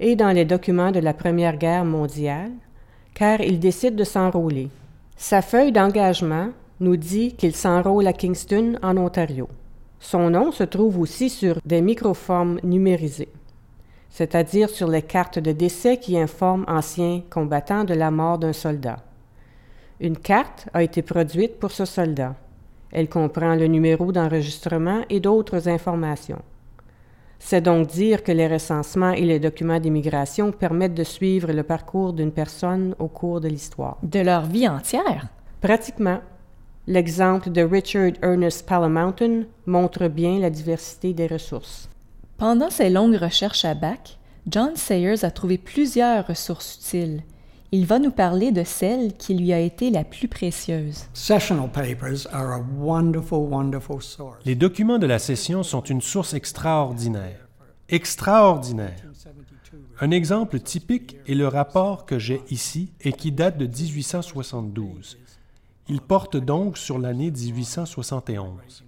et 0.00 0.16
dans 0.16 0.32
les 0.32 0.44
documents 0.44 0.92
de 0.92 1.00
la 1.00 1.14
Première 1.14 1.56
Guerre 1.56 1.86
mondiale, 1.86 2.50
car 3.14 3.40
il 3.40 3.58
décide 3.58 3.96
de 3.96 4.04
s'enrôler. 4.04 4.68
Sa 5.16 5.40
feuille 5.40 5.72
d'engagement 5.72 6.50
nous 6.80 6.98
dit 6.98 7.32
qu'il 7.32 7.56
s'enrôle 7.56 8.06
à 8.06 8.12
Kingston, 8.12 8.78
en 8.82 8.98
Ontario. 8.98 9.48
Son 9.98 10.28
nom 10.28 10.52
se 10.52 10.64
trouve 10.64 10.98
aussi 10.98 11.30
sur 11.30 11.56
des 11.64 11.80
microformes 11.80 12.60
numérisées 12.64 13.32
c'est-à-dire 14.14 14.70
sur 14.70 14.86
les 14.86 15.02
cartes 15.02 15.40
de 15.40 15.50
décès 15.50 15.96
qui 15.96 16.16
informent 16.16 16.64
anciens 16.68 17.22
combattants 17.30 17.82
de 17.82 17.94
la 17.94 18.12
mort 18.12 18.38
d'un 18.38 18.52
soldat. 18.52 18.98
Une 19.98 20.16
carte 20.16 20.68
a 20.72 20.84
été 20.84 21.02
produite 21.02 21.58
pour 21.58 21.72
ce 21.72 21.84
soldat. 21.84 22.36
Elle 22.92 23.08
comprend 23.08 23.56
le 23.56 23.66
numéro 23.66 24.12
d'enregistrement 24.12 25.00
et 25.10 25.18
d'autres 25.18 25.68
informations. 25.68 26.42
C'est 27.40 27.60
donc 27.60 27.88
dire 27.88 28.22
que 28.22 28.30
les 28.30 28.46
recensements 28.46 29.10
et 29.10 29.24
les 29.24 29.40
documents 29.40 29.80
d'immigration 29.80 30.52
permettent 30.52 30.94
de 30.94 31.02
suivre 31.02 31.50
le 31.50 31.64
parcours 31.64 32.12
d'une 32.12 32.30
personne 32.30 32.94
au 33.00 33.08
cours 33.08 33.40
de 33.40 33.48
l'histoire. 33.48 33.98
De 34.04 34.20
leur 34.20 34.46
vie 34.46 34.68
entière? 34.68 35.26
Pratiquement. 35.60 36.20
L'exemple 36.86 37.50
de 37.50 37.62
Richard 37.62 38.12
Ernest 38.22 38.64
Palamountain 38.64 39.42
montre 39.66 40.06
bien 40.06 40.38
la 40.38 40.50
diversité 40.50 41.12
des 41.12 41.26
ressources. 41.26 41.88
Pendant 42.36 42.68
ses 42.68 42.90
longues 42.90 43.16
recherches 43.16 43.64
à 43.64 43.74
Bac, 43.74 44.18
John 44.48 44.74
Sayers 44.74 45.24
a 45.24 45.30
trouvé 45.30 45.56
plusieurs 45.56 46.26
ressources 46.26 46.76
utiles. 46.76 47.22
Il 47.70 47.86
va 47.86 47.98
nous 47.98 48.10
parler 48.10 48.50
de 48.50 48.64
celle 48.64 49.14
qui 49.14 49.34
lui 49.34 49.52
a 49.52 49.60
été 49.60 49.90
la 49.90 50.04
plus 50.04 50.28
précieuse. 50.28 51.04
Les 54.44 54.54
documents 54.54 54.98
de 54.98 55.06
la 55.06 55.18
session 55.18 55.62
sont 55.62 55.82
une 55.82 56.00
source 56.00 56.34
extraordinaire. 56.34 57.48
Extraordinaire. 57.88 59.02
Un 60.00 60.10
exemple 60.10 60.58
typique 60.58 61.16
est 61.26 61.34
le 61.34 61.48
rapport 61.48 62.04
que 62.04 62.18
j'ai 62.18 62.42
ici 62.50 62.92
et 63.00 63.12
qui 63.12 63.30
date 63.32 63.58
de 63.58 63.66
1872. 63.66 65.18
Il 65.88 66.00
porte 66.00 66.36
donc 66.36 66.78
sur 66.78 66.98
l'année 66.98 67.30
1871. 67.30 68.84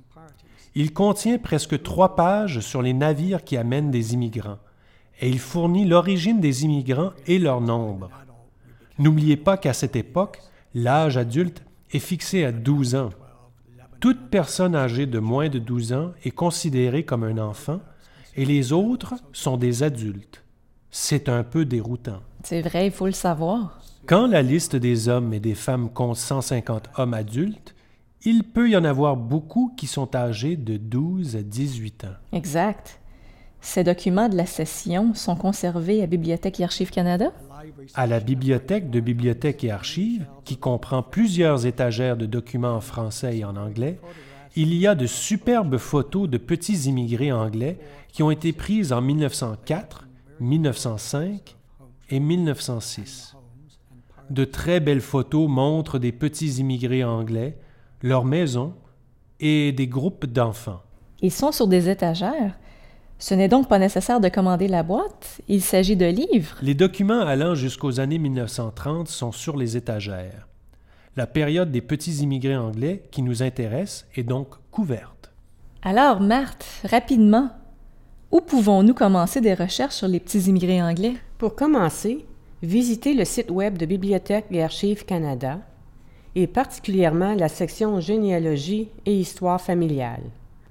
Il 0.79 0.93
contient 0.93 1.39
presque 1.39 1.83
trois 1.83 2.17
pages 2.17 2.61
sur 2.61 2.83
les 2.83 2.93
navires 2.93 3.45
qui 3.45 3.57
amènent 3.57 3.91
des 3.91 4.13
immigrants, 4.13 4.59
et 5.23 5.29
il 5.31 5.39
fournit 5.39 5.87
l'origine 5.87 6.39
des 6.39 6.65
immigrants 6.65 7.13
et 7.27 7.39
leur 7.39 7.63
nombre. 7.63 8.11
N'oubliez 8.99 9.39
pas 9.39 9.57
qu'à 9.57 9.73
cette 9.73 9.97
époque, 9.97 10.43
l'âge 10.75 11.17
adulte 11.17 11.63
est 11.93 11.99
fixé 11.99 12.45
à 12.45 12.53
12 12.53 12.95
ans. 12.95 13.09
Toute 14.01 14.29
personne 14.29 14.77
âgée 14.77 15.07
de 15.07 15.19
moins 15.19 15.49
de 15.49 15.59
12 15.59 15.95
ans 15.95 16.13
est 16.25 16.31
considérée 16.31 17.07
comme 17.07 17.25
un 17.25 17.39
enfant, 17.39 17.81
et 18.37 18.45
les 18.45 18.75
autres 18.75 19.15
sont 19.33 19.57
des 19.57 19.83
adultes. 19.83 20.45
C'est 20.91 21.31
un 21.31 21.43
peu 21.43 21.65
déroutant. 21.65 22.21
C'est 22.45 22.61
vrai, 22.61 22.89
il 22.89 22.93
faut 22.93 23.07
le 23.07 23.13
savoir. 23.13 23.81
Quand 24.05 24.27
la 24.27 24.43
liste 24.43 24.77
des 24.77 25.09
hommes 25.09 25.33
et 25.33 25.41
des 25.41 25.55
femmes 25.55 25.89
compte 25.89 26.19
150 26.19 26.91
hommes 26.99 27.15
adultes, 27.15 27.75
il 28.27 28.43
peut 28.43 28.69
y 28.69 28.77
en 28.77 28.85
avoir 28.85 29.17
beaucoup 29.17 29.73
qui 29.77 29.87
sont 29.87 30.17
âgés 30.17 30.57
de 30.57 30.77
12 30.77 31.37
à 31.37 31.43
18 31.43 32.05
ans. 32.05 32.17
Exact. 32.33 32.99
Ces 33.61 33.85
documents 33.85 34.29
de 34.29 34.37
la 34.37 34.47
session 34.47 35.15
sont 35.15 35.37
conservés 35.37 36.03
à 36.03 36.07
Bibliothèque 36.07 36.59
et 36.59 36.65
Archives 36.65 36.91
Canada? 36.91 37.33
À 37.95 38.07
la 38.09 38.19
Bibliothèque 38.19 38.91
de 38.91 38.99
Bibliothèque 38.99 39.63
et 39.63 39.71
Archives, 39.71 40.27
qui 40.45 40.57
comprend 40.57 41.05
plusieurs 41.05 41.67
étagères 41.67 42.17
de 42.17 42.27
documents 42.27 42.75
en 42.75 42.81
français 42.81 43.39
et 43.39 43.45
en 43.45 43.57
anglais, 43.57 44.01
il 44.57 44.75
y 44.75 44.89
a 44.89 44.97
de 44.97 45.07
superbes 45.07 45.79
photos 45.79 46.29
de 46.29 46.39
petits 46.39 46.89
immigrés 46.89 47.31
anglais 47.31 47.79
qui 48.13 48.25
ont 48.25 48.33
été 48.33 48.53
prises 48.53 48.93
en 48.93 49.03
1904, 49.03 50.09
1905 50.41 51.57
et 52.11 52.19
1906. 52.19 53.37
De 54.31 54.45
très 54.45 54.81
belles 54.81 55.01
photos 55.01 55.49
montrent 55.49 56.01
des 56.01 56.13
petits 56.13 56.55
immigrés 56.55 57.05
anglais 57.05 57.57
leur 58.03 58.25
maison 58.25 58.75
et 59.41 59.73
des 59.73 59.87
groupes 59.87 60.27
d'enfants. 60.27 60.83
Ils 61.21 61.33
sont 61.33 61.53
sur 61.53 61.67
des 61.67 61.89
étagères. 61.89 62.59
Ce 63.19 63.35
n'est 63.35 63.49
donc 63.49 63.69
pas 63.69 63.79
nécessaire 63.79 64.21
de 64.21 64.29
commander 64.29 64.69
la 64.69 64.83
boîte, 64.83 65.41
il 65.49 65.63
s'agit 65.63 65.97
de 65.97 66.07
livres. 66.07 66.57
Les 66.61 66.75
documents 66.75 67.21
allant 67.21 67.55
jusqu'aux 67.55 67.99
années 67.99 68.19
1930 68.19 69.09
sont 69.09 69.33
sur 69.33 69.57
les 69.57 69.77
étagères. 69.77 70.47
La 71.17 71.27
période 71.27 71.71
des 71.71 71.81
petits 71.81 72.17
immigrés 72.17 72.57
anglais 72.57 73.05
qui 73.11 73.23
nous 73.23 73.43
intéresse 73.43 74.07
est 74.17 74.23
donc 74.23 74.49
couverte. 74.71 75.33
Alors, 75.81 76.21
Marthe, 76.21 76.67
rapidement, 76.85 77.49
où 78.31 78.43
pouvons-nous 78.43 78.93
commencer 78.93 79.41
des 79.41 79.55
recherches 79.55 79.95
sur 79.95 80.09
les 80.09 80.21
petits 80.21 80.51
immigrés 80.51 80.83
anglais? 80.83 81.15
Pour 81.39 81.55
commencer, 81.55 82.27
visitez 82.63 83.15
le 83.15 83.25
site 83.25 83.51
web 83.51 83.79
de 83.79 83.87
Bibliothèque 83.87 84.47
et 84.51 84.63
Archives 84.63 85.07
Canada 85.07 85.61
et 86.37 86.47
particulièrement 86.47 87.35
la 87.35 87.49
section 87.49 87.99
généalogie 87.99 88.91
et 89.07 89.19
histoire 89.19 89.61
familiale. 89.61 90.23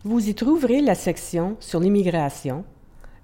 Vous 0.03 0.29
y 0.29 0.35
trouverez 0.35 0.79
la 0.79 0.93
section 0.93 1.57
sur 1.59 1.79
l'immigration, 1.79 2.63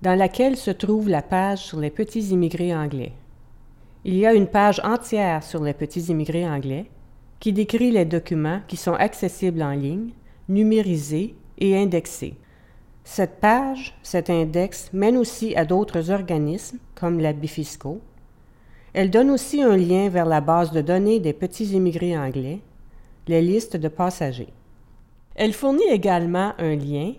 dans 0.01 0.17
laquelle 0.17 0.57
se 0.57 0.71
trouve 0.71 1.07
la 1.07 1.21
page 1.21 1.59
sur 1.59 1.79
les 1.79 1.91
petits 1.91 2.29
immigrés 2.31 2.75
anglais. 2.75 3.13
Il 4.05 4.17
y 4.17 4.25
a 4.25 4.33
une 4.33 4.47
page 4.47 4.81
entière 4.83 5.43
sur 5.43 5.63
les 5.63 5.75
petits 5.75 6.05
immigrés 6.05 6.49
anglais 6.49 6.87
qui 7.39 7.53
décrit 7.53 7.91
les 7.91 8.05
documents 8.05 8.61
qui 8.67 8.75
sont 8.75 8.93
accessibles 8.93 9.61
en 9.61 9.73
ligne, 9.73 10.09
numérisés 10.49 11.35
et 11.59 11.77
indexés. 11.77 12.33
Cette 13.03 13.39
page, 13.39 13.95
cet 14.01 14.31
index, 14.31 14.89
mène 14.93 15.17
aussi 15.17 15.55
à 15.55 15.65
d'autres 15.65 16.09
organismes 16.09 16.79
comme 16.95 17.19
la 17.19 17.33
Bifisco, 17.33 18.01
elle 18.93 19.09
donne 19.09 19.31
aussi 19.31 19.61
un 19.61 19.77
lien 19.77 20.09
vers 20.09 20.25
la 20.25 20.41
base 20.41 20.71
de 20.71 20.81
données 20.81 21.19
des 21.19 21.33
petits 21.33 21.71
immigrés 21.73 22.17
anglais, 22.17 22.59
les 23.27 23.41
listes 23.41 23.77
de 23.77 23.87
passagers. 23.87 24.53
Elle 25.35 25.53
fournit 25.53 25.89
également 25.89 26.53
un 26.57 26.75
lien 26.75 27.13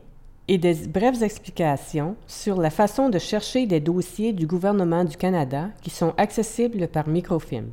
et 0.49 0.59
des 0.59 0.87
brèves 0.87 1.23
explications 1.23 2.17
sur 2.27 2.61
la 2.61 2.71
façon 2.71 3.09
de 3.09 3.19
chercher 3.19 3.67
des 3.67 3.81
dossiers 3.81 4.33
du 4.33 4.47
gouvernement 4.47 5.05
du 5.05 5.17
Canada 5.17 5.71
qui 5.81 5.91
sont 5.91 6.13
accessibles 6.19 6.89
par 6.89 7.09
microfilm. 7.09 7.71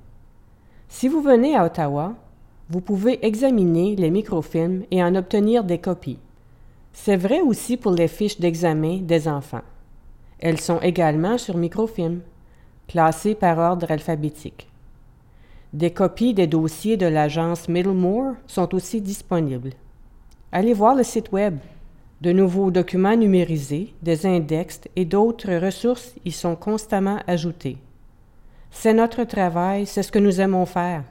Si 0.87 1.07
vous 1.07 1.21
venez 1.21 1.55
à 1.55 1.65
Ottawa, 1.65 2.15
vous 2.69 2.81
pouvez 2.81 3.25
examiner 3.25 3.95
les 3.95 4.11
microfilms 4.11 4.83
et 4.91 5.03
en 5.03 5.15
obtenir 5.15 5.63
des 5.63 5.79
copies. 5.79 6.19
C'est 6.93 7.17
vrai 7.17 7.41
aussi 7.41 7.77
pour 7.77 7.91
les 7.91 8.07
fiches 8.07 8.39
d'examen 8.39 8.99
des 9.01 9.27
enfants. 9.27 9.61
Elles 10.39 10.59
sont 10.59 10.79
également 10.79 11.37
sur 11.37 11.57
microfilm, 11.57 12.21
classées 12.89 13.35
par 13.35 13.59
ordre 13.59 13.91
alphabétique. 13.91 14.67
Des 15.73 15.91
copies 15.91 16.33
des 16.33 16.47
dossiers 16.47 16.97
de 16.97 17.05
l'agence 17.05 17.69
Middlemore 17.69 18.33
sont 18.47 18.73
aussi 18.73 18.99
disponibles. 18.99 19.73
Allez 20.51 20.73
voir 20.73 20.95
le 20.95 21.03
site 21.03 21.31
Web. 21.31 21.59
De 22.21 22.31
nouveaux 22.31 22.71
documents 22.71 23.15
numérisés, 23.15 23.93
des 24.01 24.25
index 24.25 24.81
et 24.95 25.05
d'autres 25.05 25.53
ressources 25.63 26.15
y 26.25 26.31
sont 26.31 26.55
constamment 26.55 27.19
ajoutés. 27.27 27.77
C'est 28.71 28.95
notre 28.95 29.23
travail, 29.23 29.85
c'est 29.85 30.03
ce 30.03 30.11
que 30.11 30.19
nous 30.19 30.41
aimons 30.41 30.65
faire. 30.65 31.03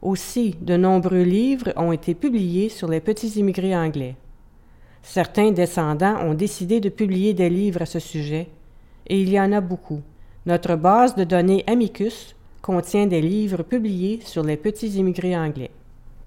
Aussi, 0.00 0.56
de 0.62 0.78
nombreux 0.78 1.22
livres 1.22 1.74
ont 1.76 1.92
été 1.92 2.14
publiés 2.14 2.70
sur 2.70 2.88
les 2.88 3.00
petits 3.00 3.38
immigrés 3.38 3.76
anglais. 3.76 4.16
Certains 5.02 5.50
descendants 5.50 6.16
ont 6.22 6.34
décidé 6.34 6.80
de 6.80 6.88
publier 6.88 7.34
des 7.34 7.50
livres 7.50 7.82
à 7.82 7.86
ce 7.86 7.98
sujet, 7.98 8.48
et 9.06 9.20
il 9.20 9.28
y 9.28 9.38
en 9.38 9.52
a 9.52 9.60
beaucoup. 9.60 10.00
Notre 10.46 10.74
base 10.74 11.16
de 11.16 11.24
données 11.24 11.64
Amicus 11.66 12.34
contient 12.62 13.06
des 13.06 13.20
livres 13.20 13.62
publiés 13.62 14.20
sur 14.24 14.42
les 14.42 14.56
petits 14.56 14.88
immigrés 14.88 15.36
anglais. 15.36 15.70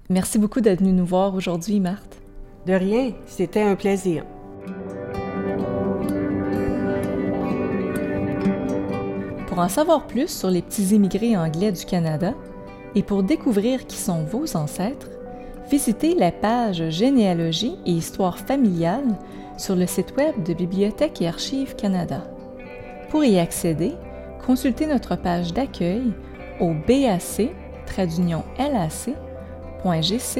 Merci 0.08 0.38
beaucoup 0.38 0.60
d'être 0.60 0.78
venu 0.78 0.92
nous 0.92 1.04
voir 1.04 1.34
aujourd'hui, 1.34 1.80
Marthe. 1.80 2.16
De 2.64 2.74
rien, 2.74 3.10
c'était 3.26 3.62
un 3.62 3.74
plaisir. 3.74 4.24
Pour 9.48 9.58
en 9.58 9.68
savoir 9.68 10.06
plus 10.06 10.28
sur 10.28 10.48
les 10.48 10.62
petits 10.62 10.94
immigrés 10.94 11.36
anglais 11.36 11.72
du 11.72 11.84
Canada 11.84 12.34
et 12.94 13.02
pour 13.02 13.24
découvrir 13.24 13.84
qui 13.84 13.96
sont 13.96 14.22
vos 14.22 14.56
ancêtres, 14.56 15.10
visitez 15.68 16.14
la 16.14 16.30
page 16.30 16.88
Généalogie 16.88 17.78
et 17.84 17.90
Histoire 17.90 18.38
familiale 18.38 19.16
sur 19.58 19.74
le 19.74 19.88
site 19.88 20.14
web 20.16 20.40
de 20.44 20.54
Bibliothèque 20.54 21.20
et 21.20 21.26
Archives 21.26 21.74
Canada. 21.74 22.24
Pour 23.14 23.24
y 23.24 23.38
accéder, 23.38 23.92
consultez 24.44 24.86
notre 24.86 25.14
page 25.14 25.54
d'accueil 25.54 26.12
au 26.58 26.74
bac 26.74 27.38
lac.gc.ca. 29.84 30.34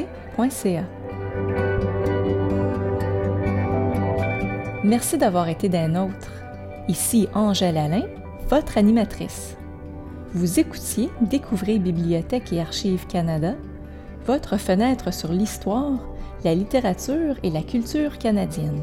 Merci 4.82 5.18
d'avoir 5.18 5.48
été 5.48 5.68
d'un 5.68 5.86
nôtres. 5.86 6.32
Ici 6.88 7.28
Angèle 7.32 7.78
Alain, 7.78 8.06
votre 8.48 8.76
animatrice. 8.76 9.56
Vous 10.32 10.58
écoutiez 10.58 11.10
Découvrez 11.20 11.78
Bibliothèque 11.78 12.52
et 12.52 12.60
Archives 12.60 13.06
Canada, 13.06 13.54
votre 14.26 14.56
fenêtre 14.56 15.14
sur 15.14 15.30
l'histoire, 15.30 16.00
la 16.42 16.56
littérature 16.56 17.36
et 17.44 17.50
la 17.50 17.62
culture 17.62 18.18
canadienne. 18.18 18.82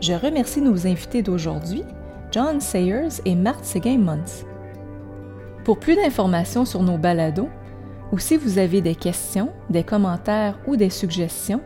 Je 0.00 0.14
remercie 0.14 0.60
nos 0.60 0.88
invités 0.88 1.22
d'aujourd'hui 1.22 1.84
John 2.32 2.60
Sayers 2.60 3.20
et 3.26 3.34
Marthe 3.34 3.64
Séguin-Mons. 3.64 4.46
Pour 5.64 5.78
plus 5.78 5.94
d'informations 5.94 6.64
sur 6.64 6.82
nos 6.82 6.96
balados, 6.96 7.50
ou 8.10 8.18
si 8.18 8.38
vous 8.38 8.58
avez 8.58 8.80
des 8.80 8.94
questions, 8.94 9.50
des 9.68 9.84
commentaires 9.84 10.58
ou 10.66 10.76
des 10.76 10.88
suggestions, 10.88 11.60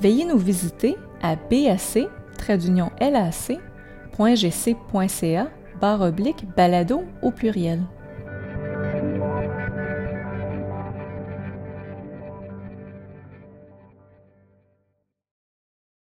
veuillez 0.00 0.24
nous 0.24 0.38
visiter 0.38 0.96
à 1.22 1.36
bac 1.36 2.08
lac.gc.ca 3.00 3.50
barre 5.80 6.02
oblique 6.02 6.46
balado 6.56 7.04
au 7.22 7.30
pluriel. 7.30 7.80